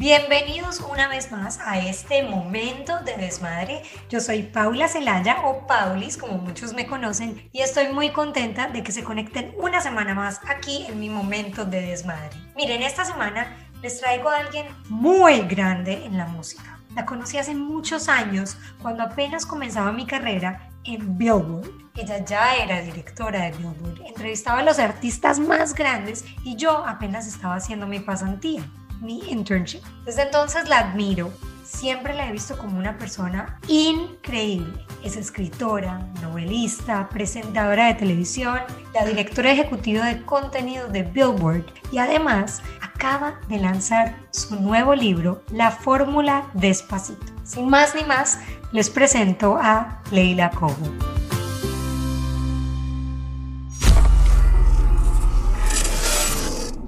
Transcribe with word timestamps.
Bienvenidos 0.00 0.78
una 0.78 1.08
vez 1.08 1.32
más 1.32 1.58
a 1.58 1.80
este 1.80 2.22
momento 2.22 3.00
de 3.00 3.16
desmadre. 3.16 3.82
Yo 4.08 4.20
soy 4.20 4.44
Paula 4.44 4.86
Celaya 4.86 5.40
o 5.44 5.66
Paulis, 5.66 6.16
como 6.16 6.38
muchos 6.38 6.72
me 6.72 6.86
conocen, 6.86 7.50
y 7.50 7.62
estoy 7.62 7.88
muy 7.88 8.10
contenta 8.10 8.68
de 8.68 8.84
que 8.84 8.92
se 8.92 9.02
conecten 9.02 9.52
una 9.58 9.80
semana 9.80 10.14
más 10.14 10.40
aquí 10.46 10.86
en 10.86 11.00
mi 11.00 11.10
momento 11.10 11.64
de 11.64 11.80
desmadre. 11.80 12.30
Miren, 12.54 12.82
esta 12.82 13.04
semana 13.04 13.56
les 13.82 13.98
traigo 13.98 14.28
a 14.28 14.36
alguien 14.36 14.68
muy 14.88 15.40
grande 15.40 16.04
en 16.04 16.16
la 16.16 16.26
música. 16.26 16.78
La 16.94 17.04
conocí 17.04 17.36
hace 17.36 17.56
muchos 17.56 18.08
años, 18.08 18.56
cuando 18.80 19.02
apenas 19.02 19.44
comenzaba 19.46 19.90
mi 19.90 20.06
carrera 20.06 20.70
en 20.84 21.18
Billboard. 21.18 21.72
Ella 21.96 22.24
ya 22.24 22.54
era 22.54 22.82
directora 22.82 23.46
de 23.46 23.50
Billboard, 23.50 24.06
entrevistaba 24.06 24.60
a 24.60 24.62
los 24.62 24.78
artistas 24.78 25.40
más 25.40 25.74
grandes 25.74 26.24
y 26.44 26.54
yo 26.54 26.86
apenas 26.86 27.26
estaba 27.26 27.56
haciendo 27.56 27.88
mi 27.88 27.98
pasantía 27.98 28.62
mi 29.00 29.20
internship. 29.28 29.82
Desde 30.04 30.22
entonces 30.22 30.68
la 30.68 30.78
admiro. 30.78 31.32
Siempre 31.64 32.14
la 32.14 32.26
he 32.26 32.32
visto 32.32 32.56
como 32.56 32.78
una 32.78 32.96
persona 32.96 33.60
increíble. 33.68 34.72
Es 35.04 35.16
escritora, 35.16 35.98
novelista, 36.22 37.08
presentadora 37.10 37.88
de 37.88 37.94
televisión, 37.94 38.58
la 38.94 39.04
directora 39.04 39.52
ejecutiva 39.52 40.06
de 40.06 40.24
contenido 40.24 40.88
de 40.88 41.02
Billboard 41.02 41.66
y 41.92 41.98
además 41.98 42.62
acaba 42.80 43.38
de 43.48 43.58
lanzar 43.58 44.16
su 44.30 44.58
nuevo 44.58 44.94
libro, 44.94 45.42
La 45.52 45.70
Fórmula 45.70 46.50
Despacito. 46.54 47.26
Sin 47.44 47.68
más 47.68 47.94
ni 47.94 48.02
más, 48.02 48.38
les 48.72 48.88
presento 48.88 49.58
a 49.60 50.02
Leila 50.10 50.50
Cobo. 50.50 50.74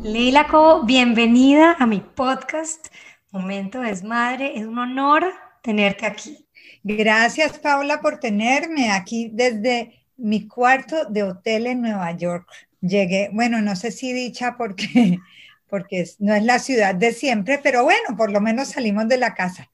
Leila 0.02 0.46
Co, 0.46 0.82
bienvenida 0.84 1.76
a 1.78 1.84
mi 1.84 2.00
podcast 2.00 2.88
Momento 3.32 3.82
Desmadre. 3.82 4.58
Es 4.58 4.66
un 4.66 4.78
honor 4.78 5.30
tenerte 5.62 6.06
aquí. 6.06 6.48
Gracias, 6.82 7.58
Paula, 7.58 8.00
por 8.00 8.18
tenerme 8.18 8.90
aquí 8.90 9.30
desde 9.30 10.06
mi 10.16 10.48
cuarto 10.48 11.04
de 11.04 11.22
hotel 11.22 11.66
en 11.66 11.82
Nueva 11.82 12.12
York. 12.12 12.48
Llegué, 12.80 13.28
bueno, 13.34 13.60
no 13.60 13.76
sé 13.76 13.92
si 13.92 14.14
dicha 14.14 14.56
porque, 14.56 15.18
porque 15.68 16.06
no 16.18 16.34
es 16.34 16.44
la 16.44 16.58
ciudad 16.60 16.94
de 16.94 17.12
siempre, 17.12 17.60
pero 17.62 17.84
bueno, 17.84 18.16
por 18.16 18.32
lo 18.32 18.40
menos 18.40 18.68
salimos 18.68 19.06
de 19.06 19.18
la 19.18 19.34
casa. 19.34 19.70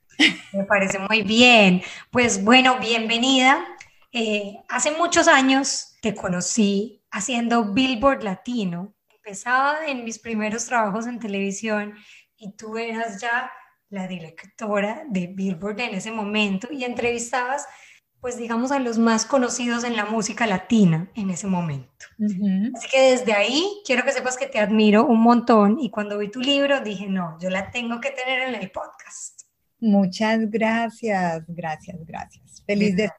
Me 0.53 0.65
parece 0.65 0.99
muy 0.99 1.23
bien. 1.23 1.83
Pues 2.11 2.43
bueno, 2.43 2.81
bienvenida. 2.81 3.65
Eh, 4.11 4.57
hace 4.69 4.91
muchos 4.91 5.29
años 5.29 5.97
te 6.03 6.17
conocí 6.17 7.01
haciendo 7.13 7.73
Billboard 7.73 8.25
Latino 8.25 8.96
empezaba 9.27 9.87
en 9.89 10.05
mis 10.05 10.21
primeros 10.21 10.67
trabajos 10.67 11.09
en 11.09 11.19
televisión 11.19 11.95
y 12.37 12.53
tú 12.53 12.79
eras 12.79 13.21
ya 13.21 13.51
la 13.89 14.07
directora 14.07 15.03
de 15.09 15.27
Billboard 15.27 15.81
en 15.81 15.97
ese 15.97 16.13
momento 16.13 16.69
y 16.71 16.85
entrevistabas, 16.85 17.67
pues 18.21 18.39
digamos, 18.39 18.71
a 18.71 18.79
los 18.79 18.99
más 18.99 19.27
conocidos 19.27 19.83
en 19.83 19.97
la 19.97 20.05
música 20.05 20.47
latina 20.47 21.11
en 21.17 21.31
ese 21.31 21.49
momento. 21.49 22.07
Así 22.77 22.89
que 22.89 23.11
desde 23.11 23.33
ahí 23.33 23.65
quiero 23.85 24.05
que 24.05 24.13
sepas 24.13 24.37
que 24.37 24.47
te 24.47 24.61
admiro 24.61 25.05
un 25.05 25.21
montón 25.21 25.79
y 25.81 25.91
cuando 25.91 26.19
vi 26.19 26.31
tu 26.31 26.39
libro 26.39 26.81
dije, 26.81 27.09
no, 27.09 27.37
yo 27.41 27.51
la 27.51 27.73
tengo 27.73 28.01
que 28.01 28.13
tener 28.13 28.49
en 28.49 28.55
el 28.55 28.71
podcast. 28.71 29.43
Muchas 29.81 30.49
gracias, 30.49 31.43
gracias, 31.49 31.97
gracias. 32.07 32.63
Feliz 32.65 32.95
de 32.95 33.07
estar. 33.07 33.19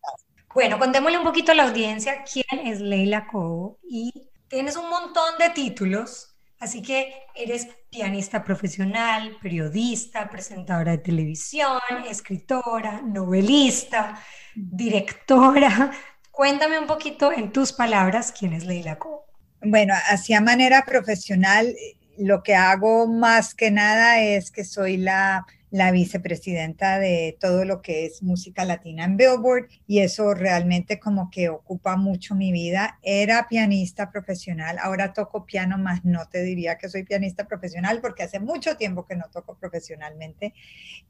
Bueno, 0.53 0.79
contémosle 0.79 1.17
un 1.17 1.25
poquito 1.25 1.51
a 1.51 1.55
la 1.55 1.67
audiencia 1.67 2.23
quién 2.23 2.65
es 2.65 2.79
Leila 2.79 3.27
Cobo 3.27 3.77
y 3.83 4.29
tienes 4.47 4.75
un 4.75 4.89
montón 4.89 5.37
de 5.39 5.49
títulos, 5.49 6.35
así 6.59 6.81
que 6.81 7.13
eres 7.35 7.67
pianista 7.89 8.43
profesional, 8.43 9.37
periodista, 9.41 10.29
presentadora 10.29 10.91
de 10.91 10.97
televisión, 10.99 11.79
escritora, 12.09 13.01
novelista, 13.01 14.21
directora. 14.55 15.91
Cuéntame 16.31 16.79
un 16.79 16.87
poquito 16.87 17.31
en 17.31 17.51
tus 17.51 17.73
palabras 17.73 18.33
quién 18.37 18.53
es 18.53 18.65
Leila 18.65 18.97
Co. 18.97 19.25
Bueno, 19.61 19.93
hacia 20.09 20.39
manera 20.39 20.85
profesional, 20.85 21.75
lo 22.17 22.43
que 22.43 22.55
hago 22.55 23.07
más 23.07 23.55
que 23.55 23.71
nada 23.71 24.19
es 24.19 24.51
que 24.51 24.63
soy 24.63 24.97
la 24.97 25.45
la 25.77 25.91
vicepresidenta 25.91 26.97
de 26.97 27.37
todo 27.39 27.63
lo 27.63 27.81
que 27.83 28.05
es 28.05 28.23
música 28.23 28.65
latina 28.65 29.05
en 29.05 29.15
Billboard 29.15 29.67
y 29.85 29.99
eso 29.99 30.33
realmente 30.33 30.99
como 30.99 31.29
que 31.29 31.49
ocupa 31.49 31.95
mucho 31.95 32.33
mi 32.33 32.51
vida. 32.51 32.99
Era 33.03 33.47
pianista 33.47 34.11
profesional, 34.11 34.77
ahora 34.81 35.13
toco 35.13 35.45
piano, 35.45 35.77
más 35.77 36.03
no 36.03 36.27
te 36.27 36.41
diría 36.41 36.77
que 36.77 36.89
soy 36.89 37.03
pianista 37.03 37.47
profesional 37.47 38.01
porque 38.01 38.23
hace 38.23 38.39
mucho 38.39 38.75
tiempo 38.75 39.05
que 39.05 39.15
no 39.15 39.25
toco 39.31 39.55
profesionalmente 39.55 40.55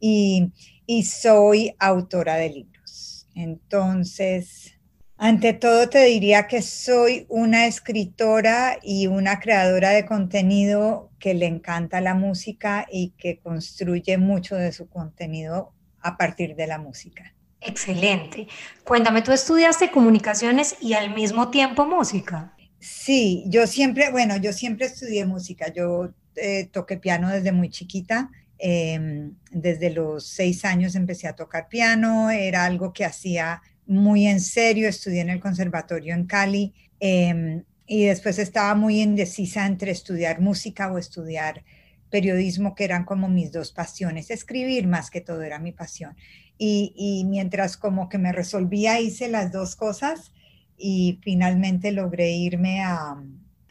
y, 0.02 0.52
y 0.86 1.04
soy 1.06 1.74
autora 1.80 2.36
de 2.36 2.50
libros. 2.50 3.28
Entonces, 3.36 4.77
ante 5.18 5.54
todo 5.54 5.90
te 5.90 6.04
diría 6.04 6.48
que 6.48 6.62
soy 6.62 7.26
una 7.30 7.66
escritora 7.66 8.80
y 8.84 9.08
una 9.08 9.40
creadora 9.40 9.90
de 9.90 10.06
contenido 10.06 11.10
que 11.20 11.34
le 11.34 11.48
encanta 11.48 12.02
la 12.02 12.14
música 12.14 12.86
y 12.92 13.14
que 13.18 13.40
construye 13.40 14.18
mucho 14.18 14.56
de 14.56 14.72
su 14.72 14.88
contenido 14.88 15.74
a 16.02 16.18
partir 16.18 16.56
de 16.56 16.68
la 16.68 16.78
música. 16.78 17.34
Excelente. 17.62 18.48
Cuéntame, 18.84 19.22
¿tú 19.24 19.32
estudiaste 19.32 19.90
comunicaciones 19.90 20.76
y 20.80 20.94
al 20.94 21.14
mismo 21.14 21.50
tiempo 21.50 21.86
música? 21.86 22.54
Sí, 22.80 23.44
yo 23.48 23.66
siempre, 23.66 24.12
bueno, 24.12 24.38
yo 24.38 24.54
siempre 24.54 24.86
estudié 24.86 25.26
música. 25.26 25.74
Yo 25.74 26.12
eh, 26.36 26.70
toqué 26.72 26.98
piano 26.98 27.30
desde 27.30 27.52
muy 27.52 27.70
chiquita. 27.70 28.30
Em, 28.60 29.36
desde 29.52 29.90
los 29.90 30.28
seis 30.28 30.66
años 30.66 30.96
empecé 30.96 31.28
a 31.28 31.36
tocar 31.36 31.68
piano. 31.68 32.30
Era 32.30 32.66
algo 32.66 32.94
que 32.94 33.06
hacía 33.06 33.62
muy 33.88 34.28
en 34.28 34.42
serio, 34.42 34.88
estudié 34.90 35.22
en 35.22 35.30
el 35.30 35.40
conservatorio 35.40 36.14
en 36.14 36.26
Cali 36.26 36.74
em, 37.00 37.64
y 37.86 38.06
después 38.06 38.38
estaba 38.38 38.76
muy 38.76 39.02
indecisa 39.02 39.66
entre 39.66 39.92
estudiar 39.92 40.42
música 40.42 40.92
o 40.92 40.98
estudiar 40.98 41.64
periodismo, 42.10 42.76
que 42.76 42.84
eran 42.84 43.06
como 43.06 43.30
mis 43.30 43.52
dos 43.52 43.72
pasiones. 43.72 44.30
Escribir 44.30 44.88
más 44.88 45.10
que 45.10 45.22
todo 45.22 45.42
era 45.42 45.60
mi 45.60 45.72
pasión. 45.72 46.16
Y, 46.58 47.24
mientras 47.28 47.78
como 47.78 48.10
que 48.10 48.18
me 48.18 48.32
resolvía, 48.32 49.00
hice 49.00 49.28
las 49.28 49.52
dos 49.52 49.76
cosas 49.76 50.34
y 50.78 51.20
finalmente 51.22 51.92
logré 51.92 52.32
irme 52.32 52.82
a, 52.82 53.16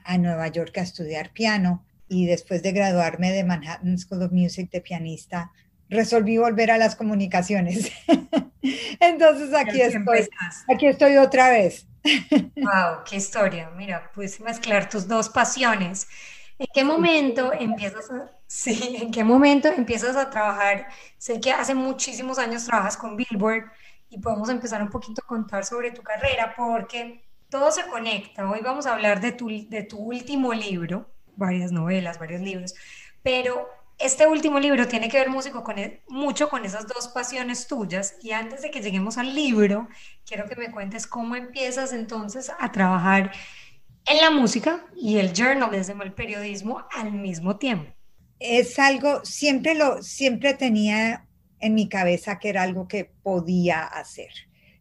a 0.05 0.19
Nueva 0.19 0.49
York 0.49 0.78
a 0.78 0.82
estudiar 0.82 1.32
piano. 1.32 1.84
Y 2.09 2.26
después 2.26 2.62
de 2.62 2.72
graduarme 2.72 3.32
de 3.32 3.43
Manhattan 3.43 3.99
School 3.99 4.22
of 4.22 4.32
Music 4.32 4.71
de 4.71 4.81
pianista, 4.81 5.50
resolví 5.88 6.38
volver 6.38 6.70
a 6.70 6.78
las 6.78 6.97
comunicaciones. 6.97 7.92
Entonces 9.00 9.54
aquí 9.54 9.80
estoy, 9.80 10.28
aquí 10.72 10.86
estoy 10.86 11.16
otra 11.16 11.50
vez. 11.50 11.86
Wow, 12.56 13.02
qué 13.04 13.16
historia. 13.16 13.70
Mira, 13.76 14.10
puedes 14.14 14.41
mezclar 14.41 14.88
tus 14.88 15.08
dos 15.08 15.28
pasiones. 15.28 16.06
¿En 16.58 16.66
qué 16.72 16.84
momento 16.84 17.52
empiezas 17.52 18.10
a, 18.10 18.30
sí, 18.46 18.96
en 19.00 19.10
qué 19.10 19.25
momento 19.25 19.69
empiezas 19.69 20.16
a 20.16 20.30
trabajar? 20.30 20.88
Sé 21.19 21.41
que 21.41 21.52
hace 21.52 21.75
muchísimos 21.75 22.38
años 22.38 22.64
trabajas 22.64 22.96
con 22.96 23.16
Billboard 23.16 23.64
y 24.08 24.19
podemos 24.19 24.48
empezar 24.48 24.82
un 24.82 24.88
poquito 24.88 25.22
a 25.22 25.26
contar 25.26 25.64
sobre 25.64 25.91
tu 25.91 26.02
carrera 26.02 26.54
porque 26.56 27.25
todo 27.48 27.70
se 27.70 27.86
conecta. 27.86 28.48
Hoy 28.48 28.60
vamos 28.62 28.86
a 28.86 28.94
hablar 28.94 29.20
de 29.20 29.32
tu, 29.32 29.48
de 29.48 29.82
tu 29.82 29.98
último 29.98 30.52
libro, 30.54 31.10
varias 31.36 31.72
novelas, 31.72 32.19
varios 32.19 32.41
libros, 32.41 32.75
pero 33.22 33.69
este 33.98 34.26
último 34.26 34.60
libro 34.60 34.86
tiene 34.88 35.08
que 35.08 35.18
ver 35.18 35.30
músico 35.30 35.64
con, 35.64 35.78
e, 35.78 36.02
mucho 36.08 36.48
con 36.48 36.64
esas 36.64 36.86
dos 36.86 37.08
pasiones 37.08 37.66
tuyas 37.66 38.16
y 38.22 38.32
antes 38.32 38.62
de 38.62 38.70
que 38.70 38.80
lleguemos 38.80 39.16
al 39.16 39.34
libro, 39.34 39.88
quiero 40.26 40.46
que 40.46 40.56
me 40.56 40.70
cuentes 40.70 41.06
cómo 41.06 41.34
empiezas 41.34 41.92
entonces 41.92 42.52
a 42.58 42.72
trabajar 42.72 43.32
en 44.06 44.20
la 44.20 44.30
música 44.30 44.84
y 44.94 45.18
el 45.18 45.32
journalism, 45.32 46.02
el 46.02 46.12
periodismo 46.12 46.84
al 46.94 47.12
mismo 47.12 47.56
tiempo. 47.56 47.92
Es 48.38 48.78
algo, 48.78 49.24
siempre 49.24 49.74
lo, 49.74 50.02
siempre 50.02 50.52
tenía 50.54 51.26
en 51.58 51.75
mi 51.75 51.88
cabeza 51.88 52.38
que 52.38 52.50
era 52.50 52.62
algo 52.62 52.87
que 52.87 53.06
podía 53.22 53.82
hacer. 53.82 54.31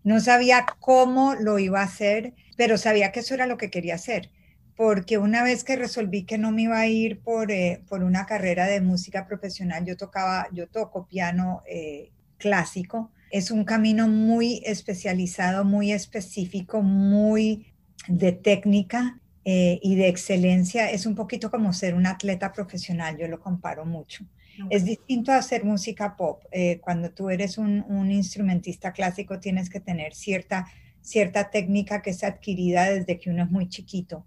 No 0.04 0.20
sabía 0.20 0.66
cómo 0.80 1.36
lo 1.36 1.58
iba 1.58 1.80
a 1.80 1.86
hacer, 1.86 2.34
pero 2.58 2.78
sabía 2.78 3.12
que 3.12 3.22
eso 3.22 3.34
era 3.34 3.48
lo 3.48 3.58
que 3.58 3.72
quería 3.72 3.96
hacer 3.96 4.30
porque 4.76 5.18
una 5.18 5.44
vez 5.44 5.64
que 5.64 5.76
resolví 5.76 6.24
que 6.24 6.38
no 6.38 6.52
me 6.52 6.64
iba 6.64 6.80
a 6.80 6.88
ir 6.88 7.20
por, 7.20 7.52
eh, 7.52 7.82
por 7.88 8.04
una 8.04 8.26
carrera 8.26 8.66
de 8.66 8.82
música 8.82 9.26
profesional, 9.26 9.86
yo 9.86 9.96
tocaba, 9.96 10.48
yo 10.52 10.68
toco 10.68 11.08
piano 11.08 11.64
eh, 11.68 12.12
clásico. 12.38 13.12
Es 13.32 13.52
un 13.52 13.64
camino 13.64 14.08
muy 14.08 14.62
especializado, 14.66 15.64
muy 15.64 15.94
específico, 15.94 16.82
muy 16.82 17.68
de 18.08 18.34
técnica 18.34 19.20
eh, 19.46 19.80
y 19.82 19.96
de 19.96 20.10
excelencia. 20.10 20.92
Es 20.92 21.06
un 21.06 21.16
poquito 21.16 21.50
como 21.50 21.72
ser 21.72 21.96
un 21.96 22.06
atleta 22.06 22.52
profesional, 22.52 23.18
yo 23.18 23.28
lo 23.28 23.40
comparo 23.40 23.86
mucho. 23.86 24.26
Es 24.70 24.86
distinto 24.86 25.34
a 25.34 25.38
hacer 25.38 25.66
música 25.66 26.16
pop. 26.16 26.44
cuando 26.80 27.12
tú 27.12 27.30
eres 27.30 27.58
un, 27.58 27.84
un 27.90 28.10
instrumentista 28.10 28.94
clásico 28.94 29.38
tienes 29.38 29.70
que 29.70 29.82
tener 29.82 30.14
cierta, 30.14 30.66
cierta 31.02 31.50
técnica 31.50 32.02
que 32.02 32.12
es 32.12 32.24
adquirida 32.24 32.90
desde 32.90 33.20
que 33.20 33.30
uno 33.30 33.44
es 33.44 33.52
muy 33.52 33.68
chiquito 33.68 34.26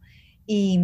y, 0.49 0.81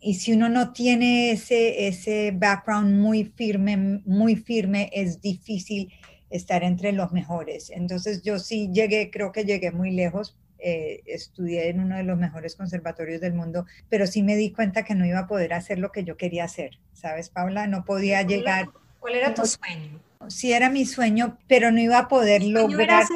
y 0.00 0.14
si 0.14 0.32
uno 0.32 0.48
no 0.48 0.72
tiene 0.72 1.32
ese, 1.32 1.88
ese 1.88 2.30
background 2.30 2.94
muy 2.94 3.24
firme, 3.24 4.00
muy 4.06 4.36
firme, 4.36 4.88
es 4.92 5.20
difícil 5.20 5.92
estar 6.30 6.62
entre 6.62 6.92
los 6.92 7.10
mejores. 7.10 7.70
Entonces 7.70 8.22
yo 8.22 8.38
sí 8.38 8.70
llegué, 8.72 9.10
creo 9.10 9.32
que 9.32 9.44
llegué 9.44 9.72
muy 9.72 9.90
lejos. 9.90 10.36
Eh, 10.60 11.00
estudié 11.06 11.70
en 11.70 11.80
uno 11.80 11.96
de 11.96 12.04
los 12.04 12.18
mejores 12.18 12.54
conservatorios 12.54 13.20
del 13.20 13.32
mundo, 13.32 13.66
pero 13.88 14.06
sí 14.06 14.22
me 14.22 14.36
di 14.36 14.52
cuenta 14.52 14.84
que 14.84 14.94
no 14.94 15.04
iba 15.06 15.20
a 15.20 15.26
poder 15.26 15.54
hacer 15.54 15.78
lo 15.78 15.90
que 15.90 16.04
yo 16.04 16.16
quería 16.16 16.44
hacer, 16.44 16.78
¿sabes, 16.92 17.30
Paula? 17.30 17.66
No 17.66 17.84
podía 17.84 18.22
llegar. 18.22 18.68
¿Cuál 19.00 19.14
era 19.14 19.34
tu 19.34 19.44
sueño? 19.44 20.00
Sí 20.28 20.52
era 20.52 20.68
mi 20.68 20.84
sueño, 20.84 21.38
pero 21.48 21.72
no 21.72 21.80
iba 21.80 21.98
a 21.98 22.08
poder 22.08 22.44
lograr 22.44 23.06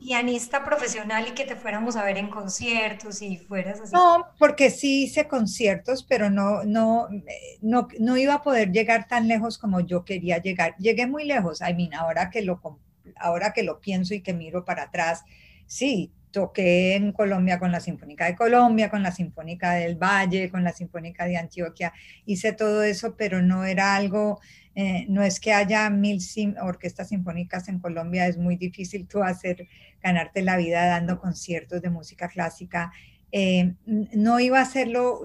pianista 0.00 0.64
profesional 0.64 1.28
y 1.28 1.32
que 1.32 1.44
te 1.44 1.54
fuéramos 1.54 1.94
a 1.94 2.02
ver 2.02 2.16
en 2.16 2.30
conciertos 2.30 3.20
y 3.20 3.36
fueras 3.36 3.80
así? 3.80 3.94
No, 3.94 4.26
porque 4.38 4.70
sí 4.70 5.04
hice 5.04 5.28
conciertos, 5.28 6.02
pero 6.02 6.30
no, 6.30 6.64
no, 6.64 7.08
no, 7.60 7.86
no 7.98 8.16
iba 8.16 8.34
a 8.34 8.42
poder 8.42 8.72
llegar 8.72 9.06
tan 9.06 9.28
lejos 9.28 9.58
como 9.58 9.80
yo 9.80 10.04
quería 10.04 10.38
llegar. 10.38 10.74
Llegué 10.78 11.06
muy 11.06 11.26
lejos, 11.26 11.60
I 11.60 11.74
mean, 11.74 11.92
ahora 11.92 12.30
que 12.30 12.40
lo, 12.40 12.60
ahora 13.16 13.52
que 13.52 13.62
lo 13.62 13.78
pienso 13.78 14.14
y 14.14 14.22
que 14.22 14.32
miro 14.32 14.64
para 14.64 14.84
atrás, 14.84 15.22
sí, 15.66 16.10
toqué 16.30 16.94
en 16.94 17.12
Colombia 17.12 17.58
con 17.58 17.72
la 17.72 17.80
Sinfónica 17.80 18.26
de 18.26 18.36
Colombia, 18.36 18.90
con 18.90 19.02
la 19.02 19.12
Sinfónica 19.12 19.72
del 19.72 19.96
Valle, 19.96 20.50
con 20.50 20.64
la 20.64 20.72
Sinfónica 20.72 21.26
de 21.26 21.36
Antioquia, 21.36 21.92
hice 22.24 22.52
todo 22.52 22.82
eso, 22.82 23.16
pero 23.16 23.42
no 23.42 23.64
era 23.64 23.96
algo, 23.96 24.40
eh, 24.74 25.06
no 25.08 25.22
es 25.22 25.40
que 25.40 25.52
haya 25.52 25.90
mil 25.90 26.20
orquestas 26.62 27.08
sinfónicas 27.08 27.68
en 27.68 27.80
Colombia, 27.80 28.26
es 28.26 28.38
muy 28.38 28.56
difícil 28.56 29.06
tú 29.06 29.22
hacer 29.22 29.68
ganarte 30.02 30.42
la 30.42 30.56
vida 30.56 30.86
dando 30.86 31.20
conciertos 31.20 31.82
de 31.82 31.90
música 31.90 32.28
clásica. 32.28 32.92
Eh, 33.32 33.74
no 33.84 34.40
iba 34.40 34.58
a 34.58 34.62
hacerlo, 34.62 35.22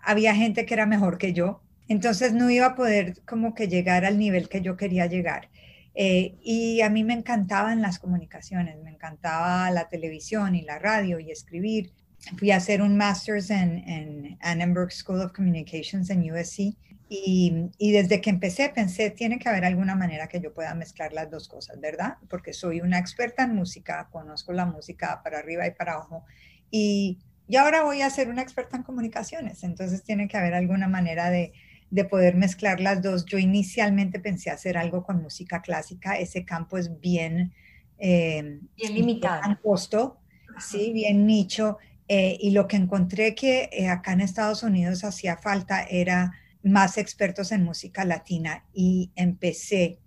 había 0.00 0.34
gente 0.34 0.66
que 0.66 0.74
era 0.74 0.86
mejor 0.86 1.18
que 1.18 1.32
yo, 1.32 1.62
entonces 1.88 2.32
no 2.34 2.50
iba 2.50 2.66
a 2.66 2.74
poder 2.74 3.22
como 3.24 3.54
que 3.54 3.68
llegar 3.68 4.04
al 4.04 4.18
nivel 4.18 4.48
que 4.48 4.60
yo 4.60 4.76
quería 4.76 5.06
llegar. 5.06 5.48
Eh, 5.94 6.36
y 6.42 6.80
a 6.80 6.90
mí 6.90 7.04
me 7.04 7.14
encantaban 7.14 7.82
las 7.82 7.98
comunicaciones, 7.98 8.78
me 8.82 8.90
encantaba 8.90 9.70
la 9.70 9.88
televisión 9.88 10.54
y 10.54 10.62
la 10.62 10.78
radio 10.78 11.18
y 11.18 11.30
escribir. 11.30 11.92
Fui 12.36 12.50
a 12.50 12.56
hacer 12.56 12.82
un 12.82 12.96
master's 12.96 13.50
en, 13.50 13.78
en 13.88 14.38
Annenberg 14.40 14.92
School 14.92 15.20
of 15.20 15.32
Communications 15.32 16.10
en 16.10 16.30
USC 16.32 16.76
y, 17.10 17.70
desde 17.78 18.20
que 18.20 18.28
empecé 18.28 18.68
pensé, 18.68 19.10
tiene 19.10 19.38
que 19.38 19.48
haber 19.48 19.64
alguna 19.64 19.94
manera 19.94 20.28
que 20.28 20.40
yo 20.40 20.52
pueda 20.52 20.74
mezclar 20.74 21.14
las 21.14 21.30
dos 21.30 21.48
cosas, 21.48 21.80
¿verdad? 21.80 22.18
Porque 22.28 22.52
soy 22.52 22.82
una 22.82 22.98
experta 22.98 23.44
en 23.44 23.54
música, 23.54 24.08
conozco 24.12 24.52
la 24.52 24.66
música 24.66 25.22
para 25.22 25.38
arriba 25.38 25.66
y 25.66 25.70
para 25.70 25.94
abajo. 25.94 26.24
Y, 26.70 27.18
y 27.46 27.56
ahora 27.56 27.82
voy 27.82 28.02
a 28.02 28.10
ser 28.10 28.28
una 28.28 28.42
experta 28.42 28.76
en 28.76 28.82
comunicaciones. 28.82 29.64
Entonces 29.64 30.02
tiene 30.02 30.28
que 30.28 30.36
haber 30.36 30.52
alguna 30.52 30.86
manera 30.86 31.30
de, 31.30 31.52
de 31.90 32.04
poder 32.04 32.36
mezclar 32.36 32.80
las 32.80 33.02
dos. 33.02 33.24
Yo 33.24 33.38
inicialmente 33.38 34.20
pensé 34.20 34.50
hacer 34.50 34.76
algo 34.76 35.04
con 35.04 35.22
música 35.22 35.62
clásica. 35.62 36.18
Ese 36.18 36.44
campo 36.44 36.78
es 36.78 37.00
bien... 37.00 37.52
Eh, 37.98 38.60
bien 38.76 38.94
limitado. 38.94 39.42
Bien 39.44 39.58
costo, 39.62 40.20
sí, 40.60 40.92
bien 40.92 41.26
nicho. 41.26 41.78
Eh, 42.06 42.38
y 42.40 42.52
lo 42.52 42.66
que 42.66 42.76
encontré 42.76 43.34
que 43.34 43.68
eh, 43.72 43.88
acá 43.88 44.12
en 44.12 44.22
Estados 44.22 44.62
Unidos 44.62 45.04
hacía 45.04 45.36
falta 45.36 45.82
era 45.82 46.32
más 46.62 46.96
expertos 46.96 47.52
en 47.52 47.64
música 47.64 48.04
latina 48.04 48.64
y 48.72 49.10
empecé 49.14 49.98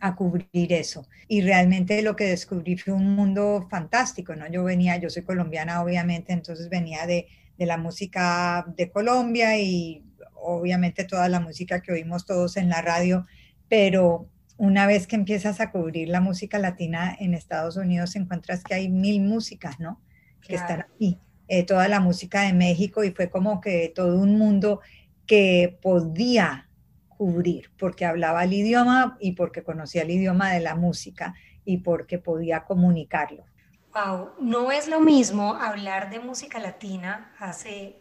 a 0.00 0.16
cubrir 0.16 0.72
eso. 0.72 1.06
Y 1.28 1.42
realmente 1.42 2.00
lo 2.02 2.16
que 2.16 2.24
descubrí 2.24 2.78
fue 2.78 2.94
un 2.94 3.14
mundo 3.14 3.66
fantástico, 3.70 4.34
¿no? 4.34 4.50
Yo 4.50 4.64
venía, 4.64 4.96
yo 4.96 5.10
soy 5.10 5.22
colombiana 5.22 5.82
obviamente, 5.82 6.32
entonces 6.32 6.70
venía 6.70 7.06
de, 7.06 7.26
de 7.58 7.66
la 7.66 7.76
música 7.76 8.64
de 8.76 8.90
Colombia 8.90 9.58
y 9.58 10.02
obviamente 10.42 11.04
toda 11.04 11.28
la 11.28 11.40
música 11.40 11.80
que 11.80 11.92
oímos 11.92 12.26
todos 12.26 12.56
en 12.56 12.68
la 12.68 12.82
radio, 12.82 13.26
pero 13.68 14.28
una 14.56 14.86
vez 14.86 15.06
que 15.06 15.16
empiezas 15.16 15.60
a 15.60 15.70
cubrir 15.70 16.08
la 16.08 16.20
música 16.20 16.58
latina 16.58 17.16
en 17.18 17.34
Estados 17.34 17.76
Unidos, 17.76 18.14
encuentras 18.16 18.62
que 18.62 18.74
hay 18.74 18.88
mil 18.88 19.22
músicas, 19.22 19.80
¿no? 19.80 20.00
Que 20.42 20.56
están 20.56 20.80
aquí. 20.80 21.18
Eh, 21.48 21.64
toda 21.64 21.88
la 21.88 21.98
música 21.98 22.42
de 22.42 22.52
México 22.52 23.02
y 23.02 23.10
fue 23.10 23.28
como 23.28 23.60
que 23.60 23.90
todo 23.94 24.16
un 24.18 24.38
mundo 24.38 24.80
que 25.26 25.78
podía 25.82 26.68
cubrir 27.08 27.70
porque 27.78 28.04
hablaba 28.04 28.44
el 28.44 28.52
idioma 28.52 29.16
y 29.20 29.32
porque 29.32 29.62
conocía 29.62 30.02
el 30.02 30.10
idioma 30.10 30.52
de 30.52 30.60
la 30.60 30.74
música 30.74 31.34
y 31.64 31.78
porque 31.78 32.18
podía 32.18 32.64
comunicarlo. 32.64 33.44
Wow, 33.92 34.30
no 34.40 34.70
es 34.70 34.88
lo 34.88 35.00
mismo 35.00 35.54
hablar 35.54 36.10
de 36.10 36.20
música 36.20 36.60
latina 36.60 37.34
hace 37.38 37.99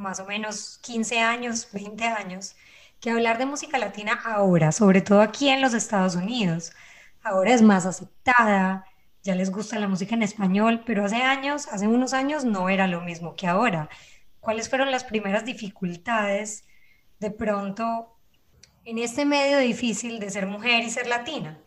más 0.00 0.18
o 0.18 0.24
menos 0.24 0.78
15 0.82 1.20
años, 1.20 1.68
20 1.72 2.04
años, 2.04 2.56
que 3.00 3.10
hablar 3.10 3.38
de 3.38 3.46
música 3.46 3.78
latina 3.78 4.20
ahora, 4.24 4.72
sobre 4.72 5.00
todo 5.00 5.20
aquí 5.20 5.48
en 5.48 5.60
los 5.60 5.74
Estados 5.74 6.16
Unidos. 6.16 6.72
Ahora 7.22 7.54
es 7.54 7.62
más 7.62 7.86
aceptada, 7.86 8.84
ya 9.22 9.34
les 9.34 9.50
gusta 9.50 9.78
la 9.78 9.88
música 9.88 10.14
en 10.14 10.22
español, 10.22 10.82
pero 10.86 11.04
hace 11.04 11.16
años, 11.16 11.68
hace 11.70 11.86
unos 11.86 12.14
años 12.14 12.44
no 12.44 12.68
era 12.68 12.86
lo 12.86 13.02
mismo 13.02 13.36
que 13.36 13.46
ahora. 13.46 13.88
¿Cuáles 14.40 14.68
fueron 14.70 14.90
las 14.90 15.04
primeras 15.04 15.44
dificultades 15.44 16.64
de 17.18 17.30
pronto 17.30 18.16
en 18.84 18.98
este 18.98 19.26
medio 19.26 19.58
difícil 19.58 20.18
de 20.18 20.30
ser 20.30 20.46
mujer 20.46 20.82
y 20.82 20.90
ser 20.90 21.06
latina? 21.06 21.58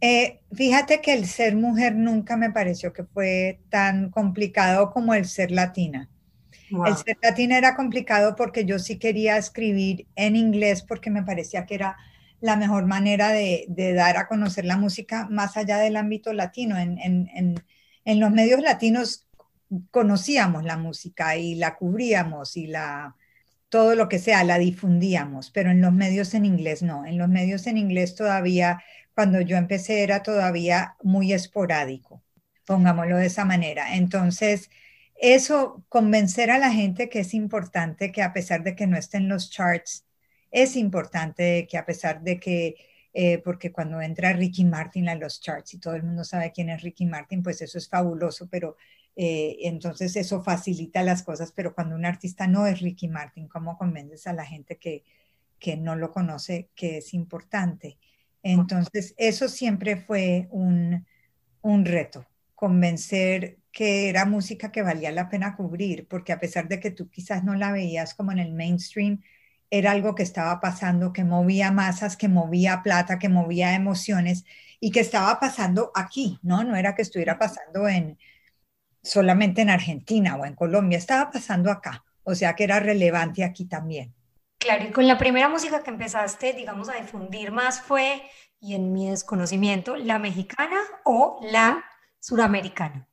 Eh, 0.00 0.40
fíjate 0.52 1.00
que 1.00 1.12
el 1.12 1.26
ser 1.26 1.54
mujer 1.54 1.94
nunca 1.94 2.36
me 2.36 2.50
pareció 2.50 2.92
que 2.92 3.04
fue 3.04 3.60
tan 3.70 4.10
complicado 4.10 4.90
como 4.90 5.14
el 5.14 5.26
ser 5.26 5.52
latina. 5.52 6.08
El 6.86 6.96
ser 6.96 7.18
latina 7.22 7.58
era 7.58 7.74
complicado 7.74 8.36
porque 8.36 8.64
yo 8.64 8.78
sí 8.78 8.98
quería 8.98 9.36
escribir 9.36 10.06
en 10.14 10.36
inglés 10.36 10.82
porque 10.82 11.10
me 11.10 11.22
parecía 11.22 11.66
que 11.66 11.74
era 11.74 11.96
la 12.40 12.56
mejor 12.56 12.86
manera 12.86 13.30
de, 13.30 13.66
dar 13.94 14.16
a 14.16 14.28
conocer 14.28 14.64
la 14.64 14.76
música 14.76 15.26
más 15.30 15.56
allá 15.56 15.78
del 15.78 15.96
ámbito 15.96 16.32
latino. 16.32 16.78
En, 16.78 16.98
en 18.04 18.20
los 18.20 18.30
medios 18.30 18.60
latinos 18.60 19.26
conocíamos 19.90 20.64
la 20.64 20.76
música 20.76 21.36
y 21.36 21.54
la 21.54 21.76
cubríamos 21.76 22.56
y 22.56 22.66
la, 22.66 23.16
todo 23.68 23.94
lo 23.94 24.08
que 24.08 24.18
sea, 24.18 24.44
la 24.44 24.58
difundíamos, 24.58 25.50
pero 25.50 25.70
en 25.70 25.80
los 25.80 25.92
medios 25.92 26.34
en 26.34 26.44
inglés 26.44 26.82
no. 26.82 27.06
En 27.06 27.18
los 27.18 27.28
medios 27.28 27.66
en 27.66 27.78
inglés 27.78 28.14
todavía, 28.14 28.82
cuando 29.14 29.40
yo 29.40 29.56
empecé 29.56 30.02
era 30.02 30.22
todavía 30.22 30.96
muy 31.02 31.32
esporádico, 31.32 32.22
pongámoslo 32.66 33.16
de 33.16 33.26
esa 33.26 33.44
manera. 33.44 33.94
Entonces, 33.94 34.70
eso, 35.20 35.84
convencer 35.88 36.50
a 36.50 36.58
la 36.58 36.72
gente 36.72 37.10
que 37.10 37.20
es 37.20 37.34
importante 37.34 38.10
que 38.10 38.22
a 38.22 38.32
pesar 38.32 38.64
de 38.64 38.74
que 38.74 38.86
no 38.86 38.96
estén 38.96 39.28
los 39.28 39.50
charts, 39.50 40.06
es 40.50 40.76
importante 40.76 41.66
que 41.70 41.76
a 41.76 41.84
pesar 41.84 42.22
de 42.22 42.40
que, 42.40 42.76
eh, 43.12 43.38
porque 43.38 43.70
cuando 43.70 44.00
entra 44.00 44.32
Ricky 44.32 44.64
Martin 44.64 45.08
a 45.08 45.14
los 45.14 45.40
charts 45.40 45.74
y 45.74 45.78
todo 45.78 45.94
el 45.94 46.04
mundo 46.04 46.24
sabe 46.24 46.52
quién 46.52 46.70
es 46.70 46.82
Ricky 46.82 47.04
Martin, 47.06 47.42
pues 47.42 47.60
eso 47.60 47.76
es 47.76 47.88
fabuloso, 47.88 48.48
pero 48.48 48.76
eh, 49.14 49.58
entonces 49.60 50.16
eso 50.16 50.42
facilita 50.42 51.02
las 51.02 51.22
cosas, 51.22 51.52
pero 51.52 51.74
cuando 51.74 51.96
un 51.96 52.06
artista 52.06 52.46
no 52.46 52.66
es 52.66 52.80
Ricky 52.80 53.08
Martin, 53.08 53.46
¿cómo 53.46 53.76
convences 53.76 54.26
a 54.26 54.32
la 54.32 54.46
gente 54.46 54.78
que, 54.78 55.04
que 55.58 55.76
no 55.76 55.96
lo 55.96 56.12
conoce 56.12 56.70
que 56.74 56.98
es 56.98 57.12
importante? 57.12 57.98
Entonces 58.42 59.14
eso 59.18 59.48
siempre 59.48 59.96
fue 59.96 60.48
un, 60.50 61.06
un 61.60 61.84
reto, 61.84 62.26
convencer 62.54 63.59
que 63.72 64.08
era 64.08 64.24
música 64.24 64.72
que 64.72 64.82
valía 64.82 65.12
la 65.12 65.28
pena 65.28 65.56
cubrir, 65.56 66.06
porque 66.08 66.32
a 66.32 66.40
pesar 66.40 66.68
de 66.68 66.80
que 66.80 66.90
tú 66.90 67.08
quizás 67.10 67.44
no 67.44 67.54
la 67.54 67.72
veías 67.72 68.14
como 68.14 68.32
en 68.32 68.38
el 68.38 68.52
mainstream, 68.52 69.22
era 69.70 69.92
algo 69.92 70.14
que 70.14 70.24
estaba 70.24 70.60
pasando, 70.60 71.12
que 71.12 71.24
movía 71.24 71.70
masas, 71.70 72.16
que 72.16 72.28
movía 72.28 72.82
plata, 72.82 73.18
que 73.18 73.28
movía 73.28 73.74
emociones 73.74 74.44
y 74.80 74.90
que 74.90 75.00
estaba 75.00 75.38
pasando 75.38 75.92
aquí, 75.94 76.38
¿no? 76.42 76.64
No 76.64 76.76
era 76.76 76.94
que 76.94 77.02
estuviera 77.02 77.38
pasando 77.38 77.88
en, 77.88 78.18
solamente 79.02 79.62
en 79.62 79.70
Argentina 79.70 80.36
o 80.36 80.44
en 80.44 80.54
Colombia, 80.54 80.98
estaba 80.98 81.30
pasando 81.30 81.70
acá, 81.70 82.04
o 82.24 82.34
sea 82.34 82.54
que 82.54 82.64
era 82.64 82.80
relevante 82.80 83.44
aquí 83.44 83.66
también. 83.66 84.14
Claro, 84.58 84.84
y 84.84 84.90
con 84.90 85.06
la 85.06 85.16
primera 85.16 85.48
música 85.48 85.82
que 85.82 85.90
empezaste, 85.90 86.52
digamos, 86.52 86.88
a 86.90 86.96
difundir 87.00 87.50
más 87.50 87.80
fue, 87.80 88.22
y 88.60 88.74
en 88.74 88.92
mi 88.92 89.08
desconocimiento, 89.08 89.96
la 89.96 90.18
mexicana 90.18 90.76
o 91.04 91.40
la 91.42 91.82
suramericana. 92.18 93.09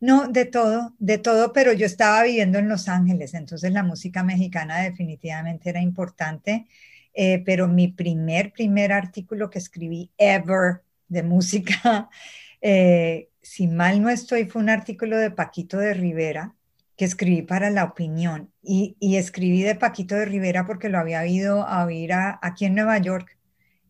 No, 0.00 0.28
de 0.28 0.44
todo, 0.44 0.94
de 0.98 1.18
todo, 1.18 1.52
pero 1.52 1.72
yo 1.72 1.86
estaba 1.86 2.22
viviendo 2.24 2.58
en 2.58 2.68
Los 2.68 2.88
Ángeles, 2.88 3.34
entonces 3.34 3.72
la 3.72 3.82
música 3.82 4.22
mexicana 4.22 4.80
definitivamente 4.80 5.70
era 5.70 5.80
importante, 5.80 6.66
eh, 7.14 7.42
pero 7.46 7.68
mi 7.68 7.88
primer, 7.88 8.52
primer 8.52 8.92
artículo 8.92 9.48
que 9.50 9.58
escribí 9.58 10.10
ever 10.18 10.82
de 11.08 11.22
música 11.22 12.10
eh, 12.60 13.28
si 13.44 13.68
mal 13.68 14.00
no 14.02 14.08
estoy, 14.08 14.46
fue 14.46 14.62
un 14.62 14.70
artículo 14.70 15.18
de 15.18 15.30
Paquito 15.30 15.78
de 15.78 15.94
Rivera 15.94 16.54
que 16.96 17.04
escribí 17.04 17.42
para 17.42 17.70
La 17.70 17.84
Opinión. 17.84 18.50
Y, 18.62 18.96
escribí 19.16 19.62
de 19.62 19.74
Paquito 19.74 20.14
de 20.14 20.24
Rivera 20.24 20.66
porque 20.66 20.88
lo 20.88 20.98
había 20.98 21.26
ido 21.26 21.66
a 21.66 21.84
oír 21.84 22.12
aquí 22.14 22.64
en 22.64 22.74
Nueva 22.74 22.98
York 22.98 23.36